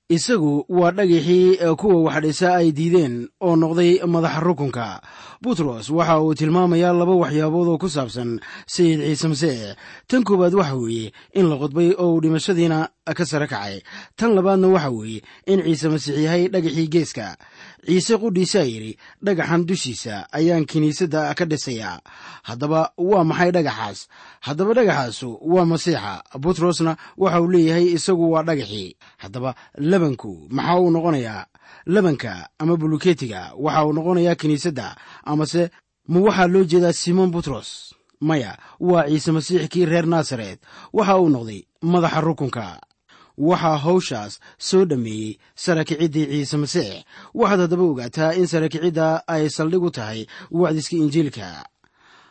isagu 0.10 0.66
waa 0.70 0.92
dhagixii 0.92 1.58
kuwa 1.76 2.02
waxdhisa 2.08 2.56
ay 2.56 2.72
diideen 2.72 3.28
oo 3.44 3.56
noqday 3.56 4.00
madaxa 4.08 4.40
rukunka. 4.40 5.02
Butros 5.44 5.90
waxa 5.92 6.22
uu 6.24 6.34
tilmaamayaa 6.34 6.94
laba 6.96 7.12
waxyaabood 7.12 7.68
oo 7.68 7.78
ku 7.78 7.90
saabsan 7.92 8.40
sayid 8.66 9.04
ciise 9.04 9.28
masiix 9.28 9.76
tan 10.08 10.24
koowaad 10.24 10.54
waxa 10.56 10.76
weeye 10.80 11.12
in 11.36 11.50
la 11.52 11.60
qodbay 11.60 11.92
oo 12.00 12.16
uu 12.16 12.22
dhimashadiina 12.24 12.88
ka 13.04 13.26
sare 13.28 13.48
kacay. 13.52 13.84
Tan 14.16 14.32
labaadna 14.32 14.68
waxa 14.72 14.90
weeye 14.96 15.20
in 15.46 15.60
ciise 15.68 15.90
masiix 15.92 16.16
yahay 16.24 16.48
dhagaxii 16.48 16.88
geeska 16.88 17.36
ciise 17.88 18.14
qudhiisaa 18.22 18.66
yidhi 18.72 18.92
dhagaxan 19.26 19.62
dushiisa 19.70 20.16
ayaan 20.38 20.66
kiniisadda 20.72 21.34
ka 21.38 21.46
dhisayaa. 21.52 22.00
Haddaba 22.48 22.92
waa 22.98 23.24
maxay 23.30 23.52
dhagaxaas? 23.56 24.00
Haddaba 24.46 24.72
dhagaxaasu 24.78 25.30
waa 25.54 25.66
masiixa. 25.72 26.14
Butrosna 26.44 26.94
waxa 27.18 27.42
uu 27.42 27.52
leeyahay 27.54 27.86
isagu 27.98 28.26
waa 28.34 28.44
dhagaxii. 28.44 28.96
Haddaba 29.24 29.56
labanku 29.90 30.32
maxaa 30.56 30.80
uu 30.84 30.92
noqonayaa? 30.96 31.46
Labanka 31.86 32.50
ama 32.60 32.74
buluketiga 32.82 33.42
waxa 33.64 33.86
uu 33.86 33.94
noqonayaa 33.98 34.36
kiniisadda. 34.42 34.88
Amase 35.32 35.64
ma 36.12 36.20
waxaa 36.26 36.48
loo 36.54 36.64
jeedaa 36.72 36.94
simon 36.94 37.32
butros? 37.32 37.70
Maya 38.20 38.58
waa 38.80 39.08
ciise 39.10 39.32
masiix 39.32 39.68
kii 39.72 39.86
reer 39.86 40.06
naasaret 40.12 40.60
waxa 40.94 41.14
uu 41.22 41.30
noqday 41.30 41.62
madaxa 41.82 42.20
rukunka 42.22 42.66
waxaa 43.38 43.78
hawshaas 43.86 44.40
soo 44.58 44.86
dhammeeyey 44.86 45.38
sarakiciddii 45.56 46.26
ciise 46.32 46.58
masiix 46.58 47.04
waxaad 47.34 47.60
haddaba 47.64 47.84
ogaataa 47.92 48.34
in 48.40 48.48
sarakicidda 48.48 49.08
ay 49.28 49.50
saldhig 49.50 49.84
u 49.84 49.92
tahay 49.92 50.26
wacdiska 50.52 50.96
injiilka. 50.96 51.48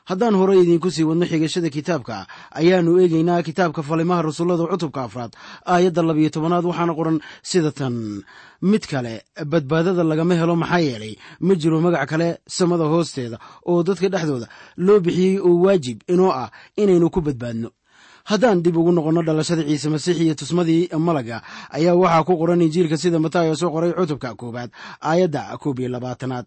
Haddaan 0.07 0.35
horey 0.39 0.61
idiinku 0.63 0.91
sii 0.91 1.03
wadno 1.09 1.27
xigashada 1.27 1.71
kitaabka 1.71 2.27
ayaannu 2.61 2.93
eegaynaa 3.03 3.43
kitaabka 3.43 3.83
falimaha 3.83 4.23
rasuullada 4.23 4.67
cutubka 4.71 5.01
afraad 5.07 5.33
aayadda 5.67 6.03
labiyo 6.09 6.31
tobanaad 6.31 6.65
waxaana 6.71 6.95
qoran 6.99 7.19
sida 7.43 7.71
tan. 7.79 8.23
Mid 8.63 8.87
kale 8.87 9.15
badbaadada 9.53 10.03
lagama 10.11 10.35
helo 10.41 10.55
maxaa 10.63 10.79
yeelay 10.87 11.15
ma 11.41 11.55
jiro 11.61 11.81
magac 11.81 12.09
kale 12.11 12.29
samada 12.57 12.85
hoosteeda 12.93 13.39
oo 13.71 13.83
dadka 13.83 14.09
dhexdooda 14.09 14.47
loo 14.87 14.99
bixiyey 15.05 15.39
oo 15.43 15.55
waajib 15.65 15.99
inoo 16.13 16.31
ah 16.43 16.51
inaynu 16.77 17.11
ku 17.11 17.21
badbaadno 17.27 17.69
haddaan 18.31 18.63
dib 18.65 18.77
ugu 18.77 18.93
noqonno 18.93 19.23
dhalashada 19.27 19.63
ciise 19.69 19.89
masiix 19.95 20.17
iyo 20.25 20.35
tusmadii 20.41 20.89
malaga 20.99 21.43
ayaa 21.77 21.95
waxaa 22.03 22.25
ku 22.27 22.35
qoran 22.41 22.63
injiilka 22.67 22.97
sida 23.03 23.19
mataayo 23.25 23.55
soo 23.61 23.71
qoray 23.75 23.93
cutubka 23.99 24.35
koowaad 24.41 24.71
aayadda 25.01 25.43
koob 25.63 25.79
iyo 25.81 25.89
labaatanaad. 25.95 26.47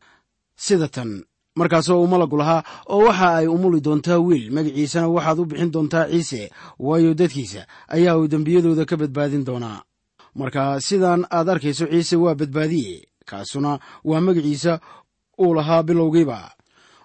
Sida 0.66 0.88
tan 0.88 1.24
markaasoo 1.56 2.02
uu 2.02 2.08
malagu 2.08 2.38
lahaa 2.38 2.64
oo 2.94 3.04
waxa 3.08 3.28
ay 3.40 3.48
umuli 3.48 3.80
doontaa 3.86 4.20
wiil 4.28 4.52
magaciisana 4.56 5.08
waxaad 5.16 5.40
u 5.40 5.46
bixin 5.50 5.72
doontaa 5.72 6.06
ciise 6.12 6.42
waayo 6.80 7.14
dadkiisa 7.20 7.62
ayaa 7.96 8.18
uu 8.20 8.28
dembiyadooda 8.28 8.86
ka 8.86 8.96
badbaadin 8.98 9.44
doonaa. 9.48 9.80
Marka 10.36 10.82
sidaan 10.88 11.26
aad 11.32 11.48
arkayso 11.50 11.86
ciise 11.88 12.16
waa 12.24 12.36
badbaadiye 12.36 13.08
kaasuna 13.30 13.80
waa 14.04 14.22
magaciisa 14.28 14.80
uu 15.40 15.54
lahaa 15.58 15.84
bilowgiiba 15.84 16.52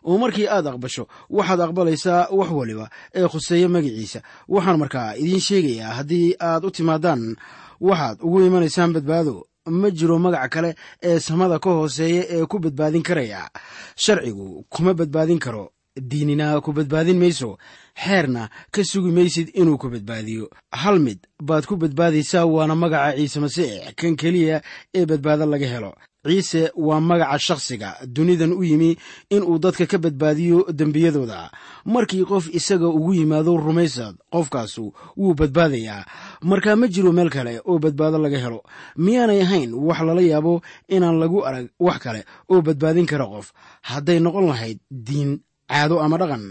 oo 0.05 0.19
markii 0.23 0.47
aad 0.49 0.67
aqbasho 0.71 1.05
waxaad 1.31 1.61
aqbalaysaa 1.67 2.29
wax 2.39 2.51
waliba 2.59 2.87
ee 3.15 3.27
khuseeya 3.33 3.69
magaciisa. 3.69 4.21
Waxaan 4.49 4.79
markaa 4.83 5.15
idiin 5.23 5.41
sheegayaa 5.41 5.93
haddii 5.99 6.35
aad 6.49 6.65
u 6.65 6.71
timaadaan 6.71 7.37
waxaad 7.81 8.17
ugu 8.27 8.39
imanaysaan 8.47 8.93
badbaado. 8.97 9.37
Ma 9.81 9.89
jiro 9.91 10.19
magac 10.19 10.51
kale 10.55 10.71
ee 11.03 11.19
samada 11.21 11.59
ka 11.59 11.71
hooseeya 11.71 12.23
ee 12.35 12.45
ku 12.47 12.59
badbaadin 12.59 13.03
karaya. 13.03 13.49
Sharcigu 13.97 14.65
kuma 14.69 14.95
badbaadin 14.95 15.39
karo. 15.39 15.71
Diinina 15.97 16.61
ku 16.61 16.73
badbaadin 16.73 17.19
mayso. 17.19 17.57
Xeerna 17.97 18.49
ka 18.75 18.83
sugi 18.85 19.11
maysid 19.15 19.49
inuu 19.55 19.79
ku 19.79 19.89
badbaadiyo. 19.89 20.51
Hal 20.73 20.99
mid 20.99 21.19
baad 21.43 21.65
ku 21.67 21.77
badbaadaysaa 21.77 22.45
waana 22.45 22.75
magaca 22.75 23.17
ciise 23.17 23.41
masiix 23.41 23.95
kan 23.97 24.17
keliya 24.17 24.61
ee 24.95 25.07
badbaado 25.07 25.47
laga 25.47 25.67
helo 25.67 25.93
ciise 26.27 26.73
waa 26.77 27.01
magaca 27.01 27.39
shakhsiga 27.39 27.89
dunidan 28.07 28.53
u 28.53 28.63
yimi 28.65 28.97
inuu 29.31 29.59
dadka 29.59 29.87
ka 29.87 29.99
badbaadiyo 29.99 30.59
dembiyadooda. 30.73 31.51
Markii 31.85 32.25
qof 32.25 32.49
isaga 32.59 32.89
ugu 32.89 33.15
yimaado 33.15 33.57
rumaysad 33.57 34.15
qofkaasu 34.33 34.93
wuu 35.17 35.35
badbaadayaa. 35.35 36.05
Markaa 36.43 36.77
ma 36.77 36.87
jiro 36.89 37.13
meel 37.13 37.31
kale 37.31 37.61
oo 37.65 37.79
badbaado 37.79 38.19
laga 38.19 38.39
helo. 38.39 38.61
Miyaanay 38.97 39.41
ahayn 39.43 39.75
wax 39.75 40.01
lala 40.01 40.23
yaabo 40.23 40.63
inaan 40.89 41.19
lagu 41.21 41.45
arag 41.49 41.69
wax 41.79 41.99
kale 42.05 42.25
oo 42.51 42.61
badbaadin 42.63 43.07
kara 43.07 43.27
qof. 43.27 43.53
Hadday 43.83 44.19
noqon 44.21 44.47
lahayd 44.51 44.79
diin 44.91 45.41
caado 45.69 46.01
ama 46.01 46.17
dhaqan. 46.19 46.45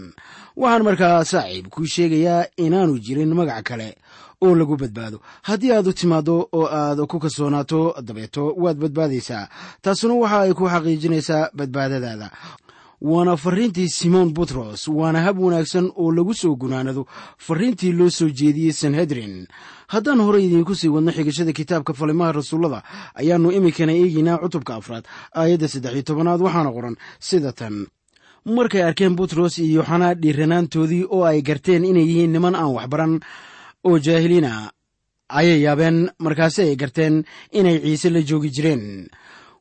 Waxaan 0.56 0.82
markaa 0.84 1.24
saaxiib 1.24 1.66
kuu 1.74 1.86
sheegayaa 1.86 2.46
inaanu 2.56 2.98
jirin 2.98 3.34
magac 3.34 3.64
kale 3.68 3.88
oo 4.44 4.54
lagu 4.54 4.76
badbaado. 4.76 5.18
Haddii 5.42 5.72
aad 5.72 5.86
u 5.86 5.92
timaaddo 5.92 6.48
oo 6.52 6.66
aad 6.66 6.98
ku 7.06 7.18
kalsoonaato 7.18 7.94
dabeeto 8.06 8.54
waad 8.62 8.78
badbaadaysaa. 8.78 9.48
Taasuna 9.82 10.14
waxa 10.14 10.40
ay 10.40 10.52
ku 10.54 10.64
xaqiijinaysaa 10.68 11.50
badbaadadaada. 11.54 12.30
Waana 13.04 13.36
fariintii 13.36 13.88
simon 13.88 14.32
butros 14.32 14.88
waana 14.88 15.20
hab 15.26 15.38
wanaagsan 15.38 15.90
oo 15.96 16.12
lagu 16.12 16.34
soo 16.34 16.54
gunaanado. 16.56 17.06
Fariintii 17.38 17.92
loo 17.92 18.10
soo 18.10 18.28
jeediyey 18.28 18.72
sanhedrin. 18.72 19.46
Haddaan 19.88 20.20
horey 20.20 20.46
idiinku 20.46 20.74
sii 20.74 20.88
wadno 20.88 21.12
xigashada 21.12 21.52
kitaabka 21.52 21.92
falimaha 21.94 22.32
rasuullada 22.32 22.82
ayaannu 23.20 23.50
iminkana 23.52 23.92
eegaynaa 23.92 24.38
cutubka 24.42 24.74
afraad 24.80 25.04
aayadda 25.34 25.68
saddex 25.68 25.92
iyo 25.94 26.02
tobanaad 26.02 26.40
waxaana 26.40 26.70
qoran 26.76 26.96
sida 27.20 27.52
tan 27.52 27.86
markay 28.44 28.82
arkeen 28.82 29.16
butros 29.16 29.58
iyo 29.58 29.80
yoxanaa 29.80 30.14
dhiiranaantoodii 30.14 31.04
oo 31.10 31.24
ay 31.24 31.42
garteen 31.42 31.84
inay 31.84 32.06
yihiin 32.08 32.32
niman 32.32 32.54
aan 32.54 32.74
waxbaran 32.76 33.20
oo 33.84 33.98
jaahiliina 33.98 34.70
ayay 35.28 35.60
yaabeen 35.64 36.10
markaasi 36.18 36.62
ay 36.62 36.76
garteen 36.76 37.24
inay 37.52 37.78
ciise 37.80 38.10
la 38.10 38.20
joogi 38.22 38.50
jireen. 38.50 39.08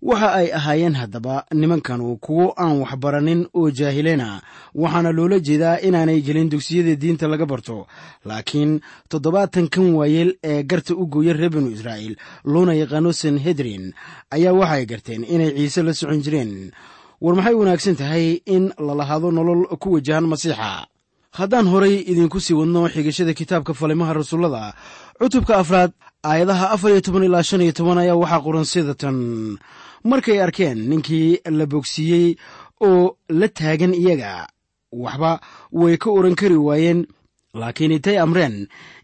Waxa 0.03 0.33
ay 0.33 0.51
ahaayeen 0.51 0.95
haddaba 0.99 1.45
nimankanu 1.53 2.17
kuwo 2.19 2.53
aan 2.59 2.81
waxbaranin 2.83 3.47
oo 3.53 3.71
jaahilena 3.71 4.41
waxaana 4.75 5.11
loola 5.11 5.39
jeedaa 5.39 5.79
inaanay 5.79 6.19
gelin 6.21 6.49
dugsiyada 6.49 6.95
diinta 6.95 7.27
laga 7.27 7.45
barto. 7.45 7.87
Laakiin 8.25 8.81
toddobaatan 9.09 9.69
kan 9.69 9.95
waayeel 9.95 10.35
ee 10.43 10.63
garta 10.63 10.93
u 10.95 11.07
gooya 11.07 11.33
reer 11.33 11.49
binu 11.49 11.71
israa'iil 11.71 12.15
loona 12.43 12.73
yaqaano 12.75 13.13
sanhedrin 13.13 13.93
ayaa 14.35 14.53
waxay 14.53 14.85
garteen 14.85 15.23
inay 15.23 15.55
ciise 15.55 15.81
la 15.83 15.93
socon 15.93 16.19
jireen 16.21 16.71
war 17.23 17.35
maxay 17.37 17.55
wanaagsan 17.59 17.95
tahay 18.01 18.25
in 18.55 18.63
la 18.85 18.93
lahaado 18.99 19.29
nolol 19.37 19.61
ku 19.81 19.87
wajahan 19.95 20.25
masiixa? 20.31 20.71
Haddaan 21.37 21.67
horay 21.71 21.95
idinku 22.11 22.39
sii 22.45 22.53
wadno 22.59 22.81
xigashada 22.93 23.33
kitaabka 23.39 23.73
falimaha 23.79 24.13
rasuullada 24.19 24.63
cutubka 25.19 25.53
afraad 25.61 25.91
aayadaha 26.29 26.65
afar 26.75 26.89
iyo 26.91 27.01
toban 27.05 27.23
ilaa 27.27 27.43
shan 27.49 27.61
iyo 27.65 27.73
toban 27.77 27.97
ayaa 28.03 28.19
waxaa 28.21 28.43
qoran 28.45 28.65
sida 28.71 28.93
tan 29.01 29.17
markay 30.09 30.37
arkeen 30.45 30.77
ninkii 30.89 31.29
la 31.57 31.65
bogsiiyey 31.73 32.27
oo 32.87 33.17
la 33.39 33.47
taagan 33.57 33.93
iyaga 34.01 34.31
waxba 35.03 35.31
way 35.81 35.95
ka 36.03 36.09
oran 36.17 36.35
kari 36.39 36.57
waayeen 36.67 36.99
laakiin 37.59 37.91
intay 37.97 38.17
amreen 38.23 38.55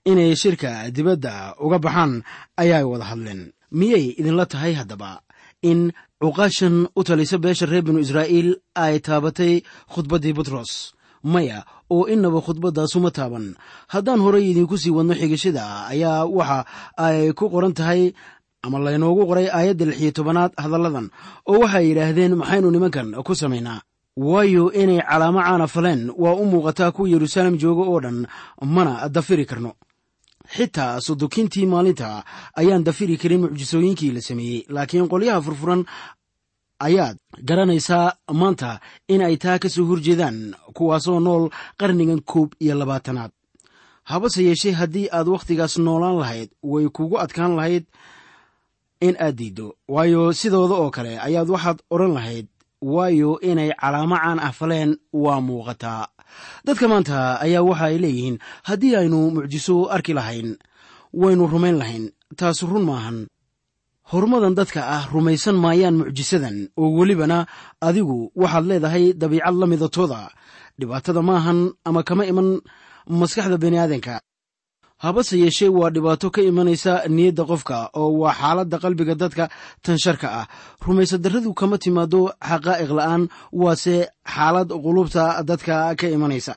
inay 0.09 0.31
shirka 0.41 0.69
dibadda 0.95 1.33
uga 1.65 1.77
baxaan 1.85 2.13
ayaay 2.61 2.83
wada 2.91 3.05
hadleen. 3.09 3.41
Miyay 3.79 4.05
idinla 4.19 4.45
tahay 4.51 4.73
haddaba 4.79 5.11
in 5.61 5.91
cuqaashan 6.21 6.87
u 6.95 7.01
talisa 7.03 7.37
beesha 7.43 7.65
reer 7.65 7.81
binu 7.85 7.99
israa'iil 8.05 8.49
ay 8.75 8.99
taabatay 8.99 9.53
khudbaddii 9.93 10.33
butros. 10.37 10.71
Maya 11.23 11.65
oo 11.91 12.07
innaba 12.13 12.39
khudbaddaasuma 12.45 13.11
taaban. 13.11 13.55
Haddaan 13.93 14.19
horay 14.23 14.43
idinku 14.51 14.77
sii 14.81 14.89
wadno 14.97 15.13
xigashada 15.21 15.63
ayaa 15.91 16.25
waxa 16.37 16.59
ay 17.05 17.33
ku 17.37 17.45
qoran 17.53 17.73
tahay 17.79 18.13
ama 18.63 18.77
laynoogu 18.85 19.23
qoray 19.29 19.47
aayadda 19.51 19.85
lix 19.89 19.97
iyo 20.03 20.11
tobanaad 20.17 20.51
hadalladan 20.63 21.07
oo 21.51 21.59
waxay 21.63 21.85
yidhaahdeen 21.89 22.33
maxaynu 22.39 22.67
nimankan 22.71 23.07
ku 23.27 23.33
samaynaa. 23.35 23.79
Waayo 24.19 24.71
inay 24.81 24.99
calaamo 25.09 25.39
caana 25.43 25.67
faleen 25.67 26.01
waa 26.23 26.35
u 26.35 26.43
muuqataa 26.51 26.91
kuwa 26.95 27.09
yeruusaalem 27.13 27.55
jooga 27.61 27.83
oo 27.91 27.99
dhan 28.03 28.17
mana 28.75 29.09
dafiri 29.15 29.45
karno 29.45 29.71
xitaa 30.55 31.01
sodokintii 31.05 31.65
maalinta 31.65 32.23
ayaan 32.59 32.83
dafiri 32.87 33.17
karin 33.21 33.41
mucjisooyinkii 33.43 34.11
la 34.15 34.21
sameeyey 34.21 34.61
laakiin 34.75 35.07
qolyaha 35.11 35.41
furfuran 35.45 35.81
ayaad 36.87 37.17
garanaysaa 37.47 38.13
maanta 38.41 38.79
in 39.13 39.21
ay 39.27 39.35
taa 39.43 39.59
ka 39.63 39.69
soo 39.69 39.85
horjeedaan 39.89 40.37
kuwaasoo 40.77 41.19
nool 41.19 41.49
qarnigan 41.79 42.21
koob 42.31 42.49
iyo 42.63 42.75
labaatanaad. 42.79 43.31
Habase 44.03 44.43
yeeshee 44.43 44.71
haddii 44.79 45.07
aad 45.11 45.27
wakhtigaas 45.27 45.77
noolaan 45.77 46.17
lahayd 46.21 46.49
way 46.63 46.85
kugu 46.89 47.17
adkaan 47.23 47.55
lahayd 47.55 47.85
in 49.01 49.15
aad 49.19 49.35
diiddo. 49.37 49.67
Waayo 49.87 50.33
sidooda 50.33 50.75
oo 50.75 50.89
kale 50.91 51.19
ayaad 51.19 51.49
waxaad 51.49 51.79
odhan 51.89 52.13
lahayd 52.13 52.47
waayo 52.81 53.39
inay 53.41 53.69
calaamo 53.81 54.15
caan 54.15 54.39
ah 54.39 54.51
faleen 54.59 54.91
waa 55.13 55.41
muuqataa 55.41 56.07
dadka 56.67 56.85
maanta 56.91 57.17
ayaa 57.45 57.63
waxa 57.69 57.85
ay 57.91 57.97
leeyihiin 58.03 58.37
haddii 58.69 58.93
aynu 59.01 59.19
mucjiso 59.35 59.75
arki 59.95 60.13
lahayn 60.19 60.49
waynu 61.21 61.43
rumayn 61.53 61.77
lahayn 61.81 62.05
taas 62.39 62.59
run 62.71 62.85
maahan 62.89 63.17
horumadan 64.11 64.53
dadka 64.59 64.81
ah 64.97 65.03
rumaysan 65.13 65.57
maayaan 65.63 65.95
mucjisadan 66.01 66.57
oo 66.81 66.87
welibana 66.99 67.37
adigu 67.87 68.17
waxaad 68.41 68.65
leedahay 68.69 69.05
dabiicad 69.21 69.55
la 69.61 69.65
midatooda. 69.71 70.21
Dhibaatada 70.79 71.21
maahan 71.29 71.59
ama 71.87 72.01
kama 72.07 72.23
iman 72.31 72.49
maskaxda 73.19 73.57
baniaadanka 73.63 74.13
habase 75.03 75.35
yeeshee 75.43 75.69
waa 75.79 75.89
dhibaato 75.95 76.27
ka 76.35 76.41
imanaysa 76.49 76.93
niyadda 77.15 77.43
qofka 77.51 77.77
oo 78.01 78.11
waa 78.21 78.33
xaaladda 78.39 78.77
qalbiga 78.83 79.15
dadka 79.21 79.43
tansharka 79.85 80.27
ah. 80.39 80.45
Rumaysadarradu 80.85 81.49
kama 81.59 81.77
timaado 81.83 82.21
xaqaa'iq 82.49 82.91
la'aan 82.97 83.23
waase 83.61 83.95
xaalad 84.33 84.69
qulubta 84.83 85.23
dadka 85.49 85.95
ka 85.99 86.07
imanaysa. 86.15 86.53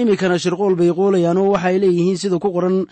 Iminkana 0.00 0.36
shirqool 0.42 0.74
bay 0.80 0.90
qoolayaan 0.98 1.36
oo 1.42 1.52
waxaay 1.54 1.76
leeyihiin 1.82 2.16
sida 2.22 2.38
ku 2.38 2.48
qoran 2.56 2.86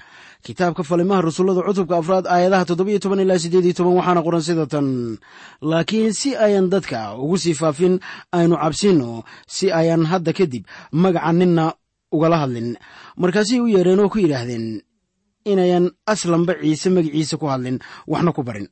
kitaabka 0.46 0.82
falimaha 0.88 1.20
rasuullada 1.26 1.62
cutubka 1.68 1.94
afraad 2.00 2.26
aayadaha 2.34 2.64
toddobiyo 2.68 2.98
toban 3.02 3.20
ilaa 3.24 3.38
siddeed 3.42 3.64
iyo 3.64 3.74
toban 3.78 3.96
waxaana 3.98 4.20
qoran 4.26 4.42
sida 4.48 4.66
tan. 4.72 4.86
Laakiin 5.70 6.12
si 6.20 6.30
ayan 6.36 6.66
dadka 6.72 6.98
ugu 7.22 7.36
sii 7.42 7.54
faafin 7.60 7.94
aynu 8.36 8.56
cabsinno 8.62 9.24
si 9.54 9.66
ayan 9.80 10.02
hadda 10.10 10.32
kadib 10.38 10.64
magaca 11.02 11.32
ninna 11.32 11.64
ugala 12.12 12.36
hadlin. 12.42 12.76
Markaasay 13.20 13.60
u 13.60 13.66
yeedheen 13.74 14.00
oo 14.00 14.08
ku 14.12 14.18
yidhaahdeen 14.18 14.82
inayan 15.44 15.90
aslanba 16.06 16.54
ciise 16.60 16.88
magiciisa 16.90 17.36
ku 17.40 17.46
hadlin 17.52 17.78
waxna 18.06 18.32
ku 18.32 18.42
barin. 18.42 18.68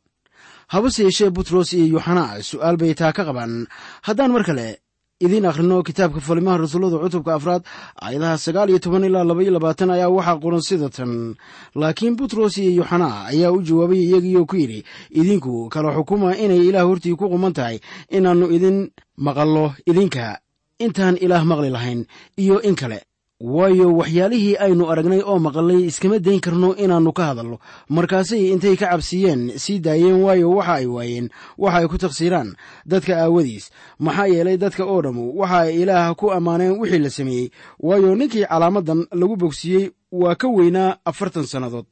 Habase 0.73 1.03
yeeshee 1.07 1.31
butros 1.31 1.73
iyo 1.73 1.87
yuxanaa 1.97 2.43
su'aal 2.45 2.77
bay 2.77 2.95
taa 2.95 3.13
ka 3.17 3.25
qabaan. 3.25 3.67
Haddaan 4.07 4.33
mar 4.33 4.45
kale 4.45 4.79
idiin 5.25 5.47
akhrino 5.49 5.83
kitaabka 5.83 6.21
falimaha 6.21 6.59
rasuullada 6.63 7.01
cutubka 7.03 7.35
afraad 7.35 7.63
aayadaha 8.05 8.37
sagaal 8.39 8.69
iyo 8.71 8.79
toban 8.79 9.05
ilaa 9.09 9.25
laba 9.25 9.43
iyo 9.43 9.53
labaatan 9.57 9.91
ayaa 9.97 10.13
waxaa 10.13 10.39
qoran 10.43 10.61
sida 10.69 10.89
tan. 10.93 11.35
Laakiin 11.75 12.15
butros 12.21 12.55
iyo 12.61 12.71
yuxanaa 12.85 13.33
ayaa 13.33 13.51
u 13.57 13.63
jawaabay 13.65 13.99
iyagiioo 14.07 14.45
ku 14.47 14.57
yidhi 14.61 14.85
idinku 15.21 15.69
kala 15.73 15.97
xukuma 15.97 16.37
inay 16.37 16.69
ilaah 16.69 16.85
hortii 16.87 17.17
ku 17.17 17.27
quman 17.33 17.53
tahay 17.57 17.81
inaannu 18.17 18.47
idin 18.57 18.79
maqallo 19.17 19.73
idinka. 19.91 20.39
Intaan 20.85 21.17
ilaah 21.25 21.43
maqli 21.49 21.71
lahayn 21.75 22.01
iyo 22.39 22.61
in 22.63 22.77
kale 22.77 22.99
waayo 23.41 23.95
waxyaalihii 23.97 24.57
aynu 24.59 24.91
aragnay 24.91 25.23
oo 25.23 25.39
maqalnay 25.39 25.87
iskama 25.87 26.19
dayn 26.19 26.41
karno 26.41 26.75
inaannu 26.75 27.13
ka 27.15 27.25
hadalno. 27.31 27.59
Markaasay 27.89 28.51
intay 28.51 28.75
ka 28.77 28.87
cabsiiyeen 28.91 29.55
sii 29.59 29.79
daayeen 29.79 30.19
waayo 30.27 30.51
waxa 30.59 30.75
ay 30.83 30.87
waayeen 30.87 31.27
waxa 31.59 31.79
ay 31.79 31.87
ku 31.89 31.97
taqsiiraan. 32.03 32.57
Dadka 32.87 33.15
aawadiis 33.23 33.71
maxaa 34.03 34.27
yeelay 34.27 34.57
dadka 34.59 34.83
oo 34.85 34.99
dhammu 35.03 35.39
waxa 35.39 35.59
ay 35.71 35.83
ilaah 35.83 36.15
ku 36.19 36.33
ammaaneen 36.35 36.79
wixii 36.83 36.99
la 36.99 37.11
sameeyey. 37.11 37.51
Waayo 37.79 38.15
ninkii 38.19 38.45
calaamadan 38.51 39.07
lagu 39.15 39.37
bogsiiyey 39.39 39.91
waa 40.13 40.35
ka 40.35 40.49
weynaa 40.51 40.99
afartan 41.07 41.47
sannadood. 41.47 41.87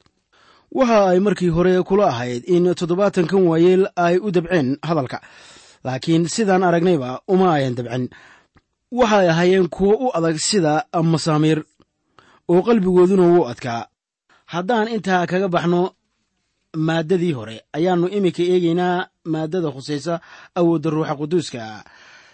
Waxa 0.74 1.08
ay 1.14 1.20
markii 1.22 1.48
hore 1.54 1.78
kula 1.86 2.06
ahayd 2.10 2.42
in 2.50 2.74
toddobaatankan 2.74 3.46
waayeel 3.46 3.86
ay 3.96 4.18
u 4.18 4.30
dabceen 4.34 4.78
hadalka. 4.82 5.20
Laakiin 5.86 6.26
sidaan 6.26 6.66
aragnayba 6.66 7.22
uma 7.30 7.54
ayan 7.54 7.74
dabcen 7.78 8.10
waxay 8.92 9.28
ahaayeen 9.30 9.68
kuwo 9.68 9.94
u 10.06 10.10
adag 10.16 10.36
sida 10.38 10.84
masaamiir 11.02 11.58
oo 12.48 12.62
qalbigooduna 12.66 13.22
wuu 13.32 13.46
adkaa. 13.52 13.86
Haddaan 14.52 14.88
intaa 14.94 15.26
kaga 15.26 15.48
baxno 15.48 15.80
maaddadii 16.86 17.32
hore 17.38 17.56
ayaannu 17.76 18.06
iminka 18.16 18.42
eegaynaa 18.52 19.06
maaddada 19.32 19.68
khusaysa 19.74 20.14
awoodda 20.58 20.90
ruuxa 20.94 21.14
quduuska. 21.20 21.62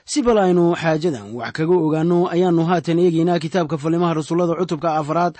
Si 0.04 0.18
bal 0.26 0.38
aynu 0.44 0.64
xaajadan 0.82 1.26
wax 1.38 1.52
kaga 1.56 1.74
ogaanno 1.86 2.18
ayaannu 2.34 2.62
haatan 2.70 2.98
eegaynaa 3.04 3.38
kitaabka 3.44 3.76
falimaha 3.82 4.14
rasuullada 4.18 4.54
cutubka 4.60 4.88
afaraad 5.00 5.34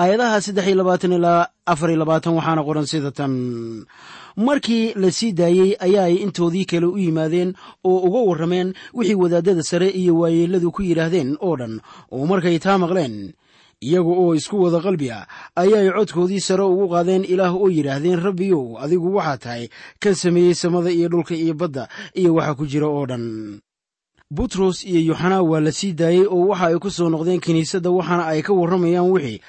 aayadaha 0.00 0.40
saddex 0.44 0.66
iyo 0.66 0.76
labaatan 0.80 1.12
ilaa 1.18 1.46
afar 1.72 1.88
iyo 1.90 1.98
labaatan 2.02 2.32
waxaana 2.38 2.62
qoran 2.68 2.86
sida 2.90 3.10
tan 3.18 3.32
markii 4.36 4.94
la 4.94 5.10
sii 5.10 5.32
daayey 5.32 5.76
ayaay 5.80 6.14
intoodii 6.24 6.64
kale 6.64 6.86
u 6.86 6.98
yimaadeen 6.98 7.54
oo 7.84 7.98
uga 8.08 8.18
warrameen 8.28 8.74
wixii 8.94 9.14
wadaadada 9.14 9.62
sare 9.62 9.88
iyo 9.90 10.18
waayeelladu 10.18 10.70
ku 10.72 10.82
yidhaahdeen 10.82 11.36
oo 11.40 11.56
dhan. 11.56 11.80
Oo 12.12 12.26
markay 12.26 12.58
taa 12.58 12.78
maqleen 12.78 13.32
iyaga 13.80 14.08
oo 14.12 14.34
isku 14.34 14.62
wada 14.62 14.80
qalbi 14.80 15.10
ah 15.10 15.26
ayaay 15.56 15.88
codkoodii 15.96 16.40
sare 16.40 16.62
ugu 16.64 16.88
qaadeen 16.88 17.24
ilaah 17.24 17.54
oo 17.54 17.68
yidhaahdeen 17.68 18.20
rabbiyow 18.20 18.76
adigu 18.80 19.14
waxaa 19.16 19.36
tahay 19.38 19.64
kan 20.00 20.14
sameeyey 20.14 20.54
samada 20.54 20.90
iyo 20.90 21.08
dhulka 21.08 21.34
iyo 21.34 21.54
badda 21.54 21.88
iyo 22.14 22.34
waxa 22.34 22.54
ku 22.54 22.66
jira 22.66 22.86
oo 22.88 23.06
dhan. 23.06 23.60
Butros 24.30 24.82
iyo 24.84 25.00
yuxanaa 25.14 25.42
waa 25.42 25.60
la 25.60 25.72
sii 25.72 25.92
daayey 25.92 26.26
oo 26.26 26.48
waxa 26.50 26.66
ay 26.66 26.78
ku 26.82 26.90
soo 26.90 27.08
noqdeen 27.08 27.40
kiniisadda 27.40 27.90
waxaana 27.90 28.26
ay 28.26 28.42
ka 28.42 28.52
warramayaan 28.52 29.10
wixii 29.14 29.40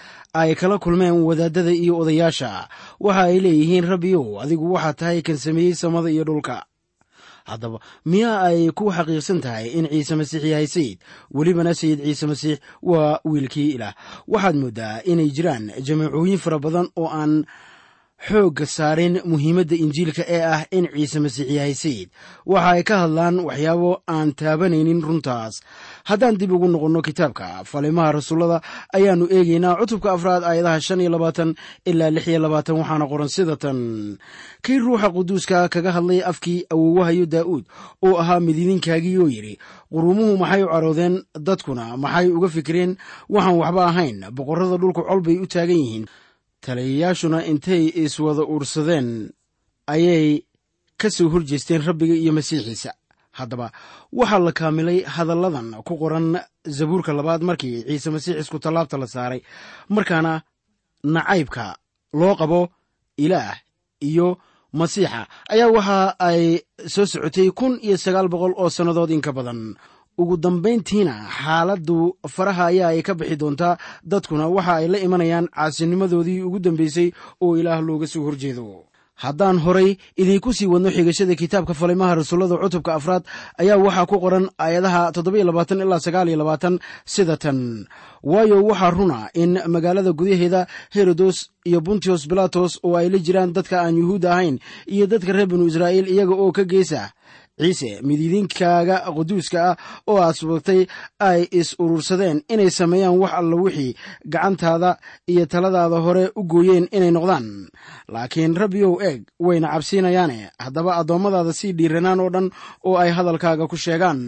ay 0.43 0.55
kala 0.55 0.77
kulmeen 0.79 1.23
wadaadada 1.27 1.71
iyo 1.71 1.93
odayaasha. 2.01 2.67
Waxa 2.99 3.21
ay 3.29 3.39
leeyihiin 3.39 3.85
rabbiyow 3.91 4.41
adigu 4.41 4.73
waxaa 4.73 4.93
tahay 4.99 5.21
kan 5.21 5.37
sameeyey 5.37 5.75
samada 5.75 6.09
iyo 6.11 6.23
dhulka. 6.23 6.65
Haddaba 7.47 7.79
miyaa 8.05 8.41
ay 8.51 8.71
ku 8.75 8.91
xaqiiqsan 8.91 9.39
tahay 9.45 9.67
in 9.77 9.87
ciise 9.87 10.15
masiix 10.19 10.43
yahay 10.43 10.67
sayid. 10.67 10.97
Welibana 11.31 11.71
sayid 11.73 11.99
ciise 12.03 12.25
masiix 12.27 12.57
waa 12.83 13.19
wiilkii 13.23 13.69
ilaah. 13.79 13.95
Waxaad 14.27 14.55
mooddaa 14.61 15.01
inay 15.11 15.29
jiraan 15.31 15.71
jamaacooyin 15.87 16.37
fara 16.43 16.59
badan 16.59 16.87
oo 16.99 17.07
aan 17.07 17.45
xoogga 18.25 18.65
saarin 18.65 19.21
muhiimadda 19.29 19.75
injiilka 19.77 20.23
ee 20.27 20.41
ah 20.41 20.65
in 20.71 20.89
ciise 20.89 21.19
masiix 21.21 21.49
yahay 21.57 21.73
sayid. 21.77 22.09
Waxa 22.45 22.69
ay 22.73 22.83
ka 22.83 22.95
hadlaan 23.05 23.45
waxyaabo 23.45 24.01
aan 24.09 24.33
taabanaynin 24.33 25.01
runtaas. 25.05 25.61
Haddaan 26.09 26.37
dib 26.39 26.51
ugu 26.51 26.67
noqonno 26.67 27.01
kitaabka 27.05 27.61
falimaha 27.71 28.11
rasuullada 28.17 28.61
ayaannu 28.97 29.25
eegaynaa 29.29 29.77
cutubka 29.79 30.09
afraad 30.17 30.43
aayadaha 30.43 30.81
shan 30.81 31.01
iyo 31.01 31.09
labaatan 31.13 31.53
ilaa 31.85 32.09
lix 32.15 32.25
iyo 32.27 32.39
labaatan 32.41 32.75
waxaana 32.81 33.05
qoran 33.11 33.29
sida 33.29 33.55
tan. 33.55 33.77
Kii 34.65 34.79
ruuxa 34.83 35.09
quduuska 35.15 35.69
kaga 35.69 35.91
hadlay 35.95 36.19
afkii 36.31 36.65
awowahayo 36.73 37.25
daa'uud 37.33 37.65
oo 38.01 38.17
ahaa 38.17 38.39
midiidinkaagii 38.39 39.17
oo 39.21 39.29
yidhi 39.29 39.53
qurumuhu 39.93 40.37
maxay 40.41 40.63
u 40.63 40.67
caroodeen 40.73 41.15
dadkuna? 41.47 41.97
Maxay 42.03 42.27
uga 42.33 42.49
fikireen 42.49 42.97
waxaan 43.29 43.57
waxba 43.61 43.83
ahayn. 43.91 44.17
Boqorrada 44.33 44.77
dhulku 44.81 45.01
col 45.05 45.21
bay 45.21 45.37
u 45.37 45.45
taagan 45.45 45.77
yihiin 45.77 46.05
taliyayaashuna 46.65 47.39
intay 47.51 47.83
iswada 48.03 48.43
uursadeen 48.53 49.09
ayay 49.93 50.25
ka 51.01 51.07
soo 51.15 51.29
horjeesteen 51.33 51.81
rabbiga 51.87 52.15
iyo 52.15 52.31
masiixiisa. 52.37 52.91
Haddaba 53.37 53.67
waxaa 54.19 54.39
la 54.45 54.51
kaamilay 54.59 54.99
hadalladan 55.15 55.69
ku 55.87 55.93
qoran 56.01 56.27
zabuurka 56.77 57.11
labaad 57.13 57.41
markii 57.49 57.83
ciise 57.87 58.09
masiix 58.15 58.35
isku 58.41 58.57
tallaabta 58.63 58.97
la 59.01 59.07
saaray. 59.07 59.41
Markaana 59.95 60.33
nacaybka 61.03 61.65
loo 62.19 62.35
qabo 62.39 62.59
ilaah 63.17 63.55
iyo 64.09 64.27
masiixa 64.79 65.27
ayaa 65.53 65.69
waxa 65.77 65.97
ay 66.29 66.41
soo 66.93 67.05
socotay 67.11 67.49
kun 67.59 67.73
iyo 67.85 67.97
sagaal 67.97 68.27
boqol 68.33 68.53
oo 68.61 68.69
sannadood 68.69 69.11
in 69.15 69.21
ka 69.21 69.31
badan 69.37 69.61
ugu 70.17 70.35
dambayntiina 70.37 71.13
xaaladdu 71.37 71.97
faraha 72.35 72.65
ayaa 72.71 72.89
ay 72.93 73.01
ka 73.07 73.13
bixi 73.19 73.35
doontaa 73.41 73.77
dadkuna 74.11 74.47
waxa 74.55 74.73
ay 74.81 74.87
la 74.91 74.97
imanayaan 75.05 75.47
caasinimadoodii 75.55 76.41
ugu 76.47 76.59
dambaysay 76.59 77.11
oo 77.41 77.57
ilaah 77.57 77.81
looga 77.87 78.07
soo 78.07 78.23
horjeedo. 78.27 78.83
Haddaan 79.17 79.57
horay 79.65 79.97
idiinku 80.21 80.53
sii 80.53 80.67
wadno 80.69 80.89
xigashada 80.93 81.33
kitaabka 81.35 81.73
falimaha 81.73 82.15
rasuullada 82.21 82.57
cutubka 82.61 82.93
afraad 82.97 83.23
ayaa 83.57 83.77
waxaa 83.85 84.05
ku 84.05 84.19
qoran 84.21 84.45
aayadaha 84.61 85.11
ilaa 85.41 86.77
sida 87.05 87.37
tan. 87.37 87.87
Waayo 88.23 88.61
waxaa 88.69 88.91
runa 88.93 89.29
in 89.33 89.57
magaalada 89.73 90.11
gudaheeda 90.13 90.67
herodos 90.93 91.49
iyo 91.65 91.81
buntios 91.81 92.27
bilatos 92.29 92.77
oo 92.85 92.93
ay 92.95 93.09
la 93.09 93.17
jiraan 93.17 93.53
dadka 93.57 93.81
aan 93.81 93.97
yuhuudda 93.97 94.29
ahayn 94.33 94.59
iyo 94.85 95.07
dadka 95.07 95.33
reer 95.33 95.47
binu 95.49 95.65
israa'iil 95.65 96.07
iyaga 96.13 96.35
oo 96.37 96.51
ka 96.51 96.63
geesa 96.63 97.09
ciise 97.59 97.89
midiidinkaaga 98.07 98.97
quduuska 99.15 99.59
ah 99.71 99.75
oo 100.07 100.17
aad 100.21 100.35
subagtay 100.39 100.81
ay 101.19 101.47
is 101.59 101.69
urursadeen 101.79 102.37
inay 102.53 102.69
sameeyaan 102.79 103.17
wax 103.21 103.33
alla 103.39 103.55
wixii 103.63 103.91
gacantaada 104.33 104.91
iyo 105.31 105.45
taladaada 105.45 105.97
hore 106.05 106.23
u 106.35 106.43
gooyeen 106.43 106.85
inay 106.91 107.11
noqdaan. 107.11 107.47
Laakiin 108.13 108.53
rabbiyow 108.61 108.93
eeg 109.07 109.21
wayna 109.45 109.67
cabsiinayaane 109.73 110.37
haddaba 110.63 110.91
addoommadaada 111.01 111.53
sii 111.59 111.71
dhiiranaan 111.77 112.19
oo 112.23 112.29
dhan 112.29 112.47
oo 112.87 112.95
ay 113.03 113.09
hadalkaaga 113.17 113.65
ku 113.71 113.77
sheegaan. 113.77 114.19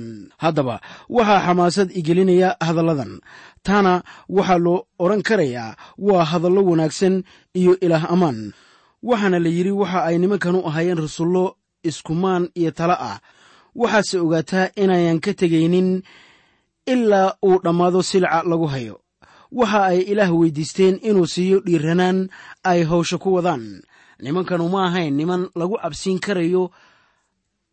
Haddaba 0.43 0.75
waxaa 1.09 1.41
xamaasad 1.45 1.89
igelinaya 1.99 2.49
hadalladan. 2.67 3.13
Taana 3.65 3.93
waxaa 4.37 4.57
loo 4.65 4.77
odhan 5.03 5.21
karayaa 5.27 5.77
waa 6.07 6.25
hadallo 6.31 6.61
wanaagsan 6.69 7.15
iyo 7.59 7.77
ilaah 7.85 8.05
ammaan 8.13 8.39
waxaana 9.09 9.37
la 9.43 9.49
yidhi 9.57 9.71
waxa 9.81 9.99
ay 10.09 10.17
nimankanu 10.21 10.59
ahaayeen 10.67 10.97
rasullo 11.05 11.45
iskumaan 11.83 12.49
iyo 12.55 12.71
talo 12.71 12.93
ah. 12.93 13.19
Waxaase 13.75 14.19
ogaataa 14.19 14.71
inayan 14.75 15.19
ka 15.19 15.33
tegaynin 15.33 16.03
ilaa 16.85 17.33
uu 17.45 17.59
dhammaado 17.63 18.01
silca 18.03 18.43
lagu 18.43 18.67
hayo. 18.67 19.01
Waxa 19.51 19.83
ay 19.85 19.99
ilaah 20.11 20.31
weydiisteen 20.39 20.99
inuu 21.01 21.27
siiyo 21.27 21.59
dhiiranaan 21.65 22.29
ay 22.63 22.83
hawsha 22.83 23.17
ku 23.17 23.33
wadaan. 23.33 23.81
Nimankanu 24.19 24.69
ma 24.69 24.87
ahayn 24.87 25.15
niman 25.17 25.49
lagu 25.55 25.77
cabsiin 25.81 26.19
karayo 26.19 26.71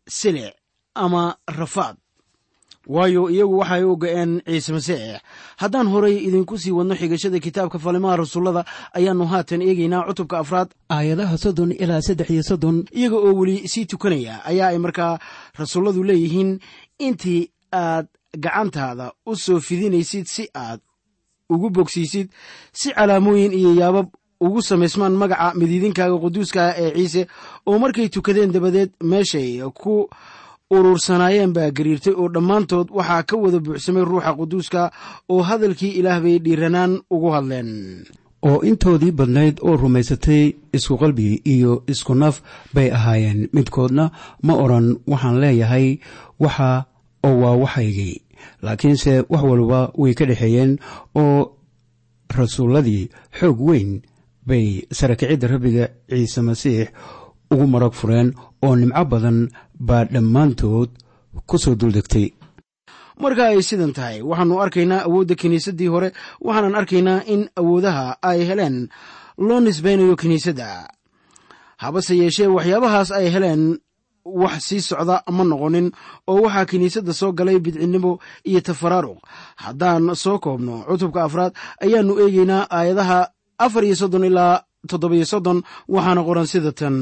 silic 0.07 0.55
ama 0.95 1.35
rafaad 1.47 1.97
waayo 2.87 3.29
iyagu 3.29 3.57
waxay 3.59 3.83
u 3.83 3.95
ga-een 3.97 4.41
ciise 4.45 4.71
masiix. 4.73 5.19
Haddaan 5.57 5.87
horay 5.93 6.15
idinku 6.27 6.57
sii 6.57 6.71
wadno 6.71 6.95
xigashada 6.95 7.39
kitaabka 7.39 7.79
falimaha 7.79 8.15
rasuullada 8.17 8.65
ayaannu 8.97 9.25
haatan 9.31 9.61
eegaynaa 9.61 10.05
cutubka 10.07 10.39
afraad. 10.39 10.69
Aayadaha 10.89 11.37
soddon 11.37 11.71
ilaa 11.71 12.01
saddex 12.01 12.29
iyo 12.29 12.43
soddon. 12.43 12.85
Iyaga 12.91 13.15
oo 13.15 13.33
weli 13.39 13.67
sii 13.67 13.85
tukanaya 13.85 14.45
ayaa 14.45 14.67
ay 14.71 14.77
markaa 14.77 15.19
rasuulladu 15.59 16.03
leeyihiin 16.03 16.59
intii 16.99 17.49
aad 17.73 18.07
gacantaada 18.39 19.11
u 19.25 19.35
soo 19.35 19.59
fidinaysid 19.59 20.25
si 20.25 20.49
aad 20.55 20.79
ugu 21.49 21.69
bogsiisid 21.69 22.27
si 22.73 22.91
calaamooyin 22.93 23.53
iyo 23.53 23.73
yaabab 23.75 24.07
ugu 24.39 24.61
samaysmaan 24.61 25.15
magaca 25.15 25.53
midiidinkaaga 25.59 26.17
quduuska 26.23 26.61
ah 26.69 26.73
ee 26.77 26.91
ciise 26.95 27.27
oo 27.65 27.79
markay 27.79 28.09
tukadeen 28.09 28.51
dabadeed 28.51 28.91
meeshay 29.03 29.61
ku 29.73 30.09
urursanaayeen 30.71 31.53
baa 31.55 31.71
gariirtay 31.71 32.13
oo 32.13 32.27
dhammaantood 32.33 32.87
waxaa 32.97 33.23
ka 33.23 33.35
wada 33.43 33.59
buuxsamay 33.59 34.03
ruuxa 34.03 34.33
quduuska 34.39 34.81
oo 35.31 35.41
hadalkii 35.49 35.95
ilaah 35.99 36.19
bay 36.23 36.37
dhiiranaan 36.45 36.99
ugu 37.09 37.29
hadleen. 37.35 37.69
Oo 38.47 38.59
intoodii 38.69 39.11
badnayd 39.19 39.59
oo 39.63 39.77
rumaysatay 39.77 40.43
isku 40.75 40.97
qalbi 41.01 41.41
iyo 41.53 41.83
isku 41.87 42.13
naf 42.15 42.41
bay 42.75 42.91
ahaayeen. 42.91 43.47
Midkoodna 43.55 44.11
ma 44.43 44.53
odran 44.63 44.87
waxaan 45.07 45.39
leeyahay 45.41 45.99
waxa 46.39 46.85
oo 47.23 47.35
waa 47.41 47.55
waxaygii. 47.63 48.21
Laakiinse 48.61 49.23
wax 49.31 49.43
walba 49.43 49.91
way 49.97 50.13
ka 50.13 50.25
dhexeeyeen 50.25 50.77
oo 51.15 51.55
rasuulladii 52.37 53.09
xoog 53.39 53.59
weyn 53.61 54.01
bay 54.47 54.83
sarakicidda 54.91 55.47
rabbiga 55.47 55.85
ciise 56.09 56.41
masiix 56.41 56.87
ugu 57.51 57.65
marag 57.67 57.93
fureen 57.95 58.33
oo 58.65 58.75
nimco 58.75 59.03
badan 59.11 59.39
baa 59.87 60.03
dhammaantood 60.13 60.89
ku 61.49 61.55
soo 61.63 61.75
duldegtay. 61.79 62.27
Marka 63.21 63.43
ay 63.49 63.61
sidan 63.69 63.93
tahay 63.97 64.17
waxaannu 64.29 64.55
arkaynaa 64.63 65.05
awoodda 65.07 65.35
kiniisaddii 65.41 65.87
hore 65.93 66.09
waxaanan 66.45 66.75
arkaynaa 66.79 67.19
in 67.33 67.41
awoodaha 67.59 68.05
ay 68.29 68.39
heleen 68.49 68.77
loo 69.47 69.59
nisbaynayo 69.65 70.15
kiniisadda. 70.21 70.69
Habase 71.83 72.13
yeeshee 72.21 72.47
waxyaabahaas 72.55 73.09
ay 73.19 73.27
heleen 73.33 73.63
wax 74.41 74.59
sii 74.67 74.81
socda 74.89 75.15
ma 75.35 75.43
noqonin 75.43 75.87
oo 76.31 76.41
waxaa 76.45 76.65
kiniisadda 76.71 77.13
soo 77.19 77.31
galay 77.37 77.57
bidcinnimo 77.65 78.11
iyo 78.49 78.61
tafaraaruq 78.67 79.19
haddaan 79.63 80.03
soo 80.23 80.37
koobno 80.43 80.75
cutubka 80.87 81.19
afraad 81.27 81.53
ayaannu 81.83 82.13
eegaynaa 82.23 82.63
aayadaha 82.77 83.19
afar 83.65 83.83
iyo 83.87 83.95
soddon 84.01 84.25
ilaa 84.29 84.55
toddobiyo 84.91 85.25
soddon 85.33 85.59
waxaana 85.95 86.21
qoran 86.27 86.45
sida 86.51 86.71
tan. 86.79 86.95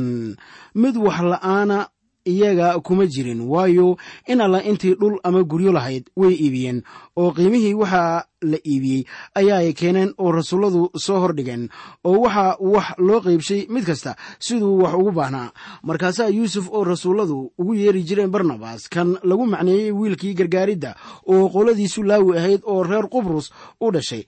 Mid 0.81 0.95
wax 1.05 1.19
la'aana 1.31 1.77
iyaga 2.25 2.67
kuma 2.81 3.05
jirin 3.13 3.41
waayo 3.45 3.97
in 4.31 4.41
alla 4.41 4.59
intii 4.69 4.95
dhul 4.99 5.19
ama 5.23 5.43
guryo 5.51 5.71
lahayd 5.77 6.09
way 6.21 6.33
iibiyeen 6.33 6.81
oo 7.21 7.29
qiimihii 7.37 7.73
waxaa 7.81 8.25
la 8.51 8.57
iibiyey 8.71 9.01
ayaa 9.39 9.57
ay 9.61 9.73
keeneen 9.79 10.09
oo 10.17 10.31
rasuulladu 10.37 10.89
soo 11.05 11.19
hordhigeen 11.21 11.69
oo 12.09 12.17
waxaa 12.25 12.57
wax 12.73 12.87
loo 13.07 13.19
qaybshay 13.25 13.61
mid 13.69 13.85
kasta 13.89 14.15
siduu 14.45 14.81
wax 14.83 14.93
ugu 14.99 15.11
baahnaa 15.11 15.53
markaasaa 15.83 16.29
yuusuf 16.37 16.65
oo 16.73 16.83
rasuulladu 16.83 17.53
ugu 17.61 17.73
yeeri 17.81 18.01
jireen 18.03 18.31
barnabas 18.33 18.89
kan 18.89 19.09
lagu 19.29 19.45
macneeyey 19.45 19.91
wiilkii 19.99 20.33
gargaaridda 20.39 20.91
oo 21.33 21.45
qoladiisu 21.53 22.03
laawi 22.09 22.37
ahayd 22.39 22.61
oo 22.65 22.81
reer 22.83 23.05
qubrus 23.13 23.51
u 23.81 23.91
dhashay 23.91 24.23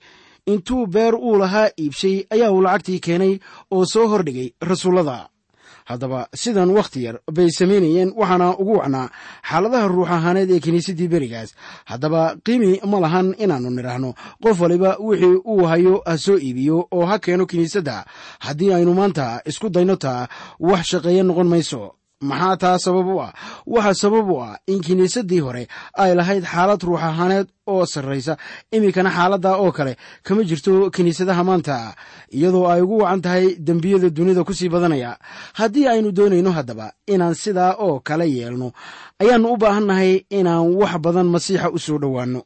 intuu 0.52 0.86
beer 0.94 1.14
uu 1.14 1.36
lahaa 1.42 1.68
iibshay 1.82 2.16
ayaa 2.34 2.50
uu 2.56 2.62
lacagtii 2.66 3.00
keenay 3.06 3.32
oo 3.74 3.84
soo 3.92 4.06
hordhigay 4.12 4.48
rasuullada. 4.70 5.18
Haddaba 5.90 6.20
sidan 6.42 6.70
wakhti 6.76 7.00
yar 7.06 7.16
bay 7.36 7.48
samaynayeen 7.58 8.10
waxaana 8.20 8.48
ugu 8.60 8.74
wacnaa 8.80 9.06
xaaladaha 9.48 9.86
ruux 9.92 10.08
ahaaneed 10.16 10.50
ee 10.54 10.60
kiniisaddii 10.64 11.08
berigaas. 11.12 11.50
Haddaba 11.90 12.22
qiimi 12.44 12.70
ma 12.90 12.98
lahan 13.04 13.28
inaannu 13.44 13.70
nidhaahno 13.76 14.10
qof 14.42 14.56
waliba 14.62 14.90
wixii 15.06 15.36
uu 15.52 15.64
hayo 15.70 15.94
ha 16.06 16.14
soo 16.24 16.36
iibiyo 16.46 16.76
oo 16.96 17.04
ha 17.10 17.16
keeno 17.24 17.44
kiniisadda. 17.50 17.96
Haddii 18.44 18.70
aynu 18.76 18.92
maanta 18.98 19.26
isku 19.50 19.66
dayno 19.74 19.96
taa 20.04 20.28
wax 20.68 20.82
shaqeeya 20.90 21.22
noqon 21.28 21.48
mayso 21.52 21.82
maxaa 22.20 22.56
taa 22.56 22.78
sabab 22.78 23.06
u 23.06 23.20
ah? 23.22 23.32
Waxaa 23.66 23.94
sabab 23.94 24.30
u 24.30 24.36
ah 24.42 24.58
in 24.66 24.80
kiniisaddii 24.80 25.40
hore 25.40 25.68
ay 25.94 26.14
lahayd 26.14 26.44
xaalad 26.44 26.82
ruux 26.82 26.98
ahaaneed 26.98 27.46
oo 27.66 27.86
sarraysa. 27.86 28.36
Iminkana 28.72 29.10
xaaladda 29.10 29.56
oo 29.62 29.72
kale 29.72 29.96
kama 30.22 30.42
jirto 30.44 30.90
kiniisadaha 30.90 31.44
maanta 31.44 31.94
iyadoo 32.32 32.66
ay 32.66 32.82
ugu 32.82 32.98
wacan 33.02 33.20
tahay 33.22 33.54
dembiyada 33.58 34.10
dunida 34.10 34.44
ku 34.44 34.52
sii 34.54 34.68
badanaya. 34.68 35.16
Haddii 35.54 35.86
aynu 35.88 36.10
doonayno 36.12 36.50
haddaba 36.50 36.92
inaan 37.06 37.34
sidaa 37.34 37.76
oo 37.78 38.00
kale 38.00 38.26
yeelno 38.26 38.72
ayaannu 39.22 39.52
u 39.52 39.56
baahannahay 39.56 40.24
inaan 40.30 40.74
wax 40.80 40.98
badan 40.98 41.26
masiixa 41.30 41.70
u 41.70 41.78
soo 41.78 41.98
dhowaanno 41.98 42.42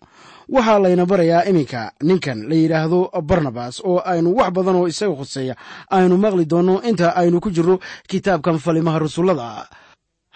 waxaa 0.54 0.78
layna 0.84 1.04
barayaa 1.10 1.44
iminka. 1.50 1.82
Ninkan 2.08 2.38
la 2.48 2.54
yidhaahdo 2.62 2.98
barnabas 3.30 3.74
oo 3.90 3.98
aynu 4.12 4.28
wax 4.38 4.50
badan 4.56 4.76
oo 4.80 4.86
isaga 4.92 5.14
khuseeya 5.20 5.54
aynu 5.96 6.14
maqli 6.24 6.44
doonno 6.52 6.74
inta 6.88 7.06
aynu 7.20 7.40
ku 7.44 7.48
jirro 7.56 7.76
kitaabkan 8.10 8.58
falimaha 8.64 8.98
rasuullada 9.04 9.48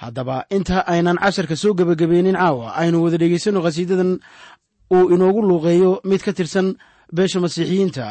haddaba 0.02 0.36
inta 0.56 0.76
aynan 0.92 1.16
casharka 1.22 1.56
soo 1.62 1.72
gebagabaynin 1.78 2.36
caawa 2.40 2.66
aynu 2.80 2.96
wada 3.04 3.16
dhegaysanno 3.22 3.60
khasiidadan 3.66 4.10
uu 4.96 5.04
inoogu 5.14 5.40
luuqeeyo 5.48 5.90
mid 6.10 6.20
ka 6.26 6.32
tirsan 6.38 6.66
beesha 7.16 7.38
masiixiyiinta 7.44 8.06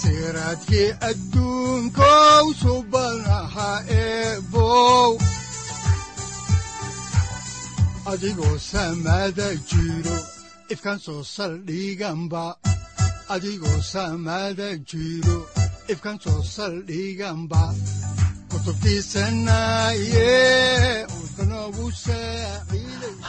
siraadkii 0.00 0.90
adduunkow 1.10 2.44
subanaha 2.62 3.70
eebow 4.02 5.10
adigoo 8.12 8.56
samaada 8.70 9.48
jiro 9.70 10.16
ifkan 10.74 10.98
soo 11.04 11.22
saldhiganba 11.34 12.44
adigoo 13.34 13.80
samaada 13.92 14.68
jiro 14.90 15.38
ifkan 15.92 16.16
soo 16.24 16.40
saldhiganba 16.54 17.62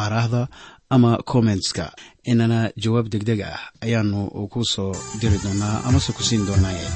aaraahda 0.00 0.42
ama 0.94 1.10
kommentska 1.30 1.84
inana 2.30 2.58
jawaab 2.82 3.06
degdeg 3.12 3.40
ah 3.52 3.60
ayaanu 3.84 4.20
ku 4.52 4.60
soo 4.72 4.92
diri 5.20 5.38
doonaa 5.44 5.76
amase 5.88 6.10
ku 6.16 6.22
siin 6.28 6.42
doonaaye 6.48 6.88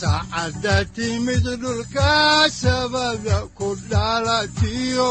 saacadda 0.00 0.76
timid 0.96 1.44
dhulka 1.62 2.12
sabada 2.62 3.38
ku 3.58 3.68
dhalatiyo 3.90 5.10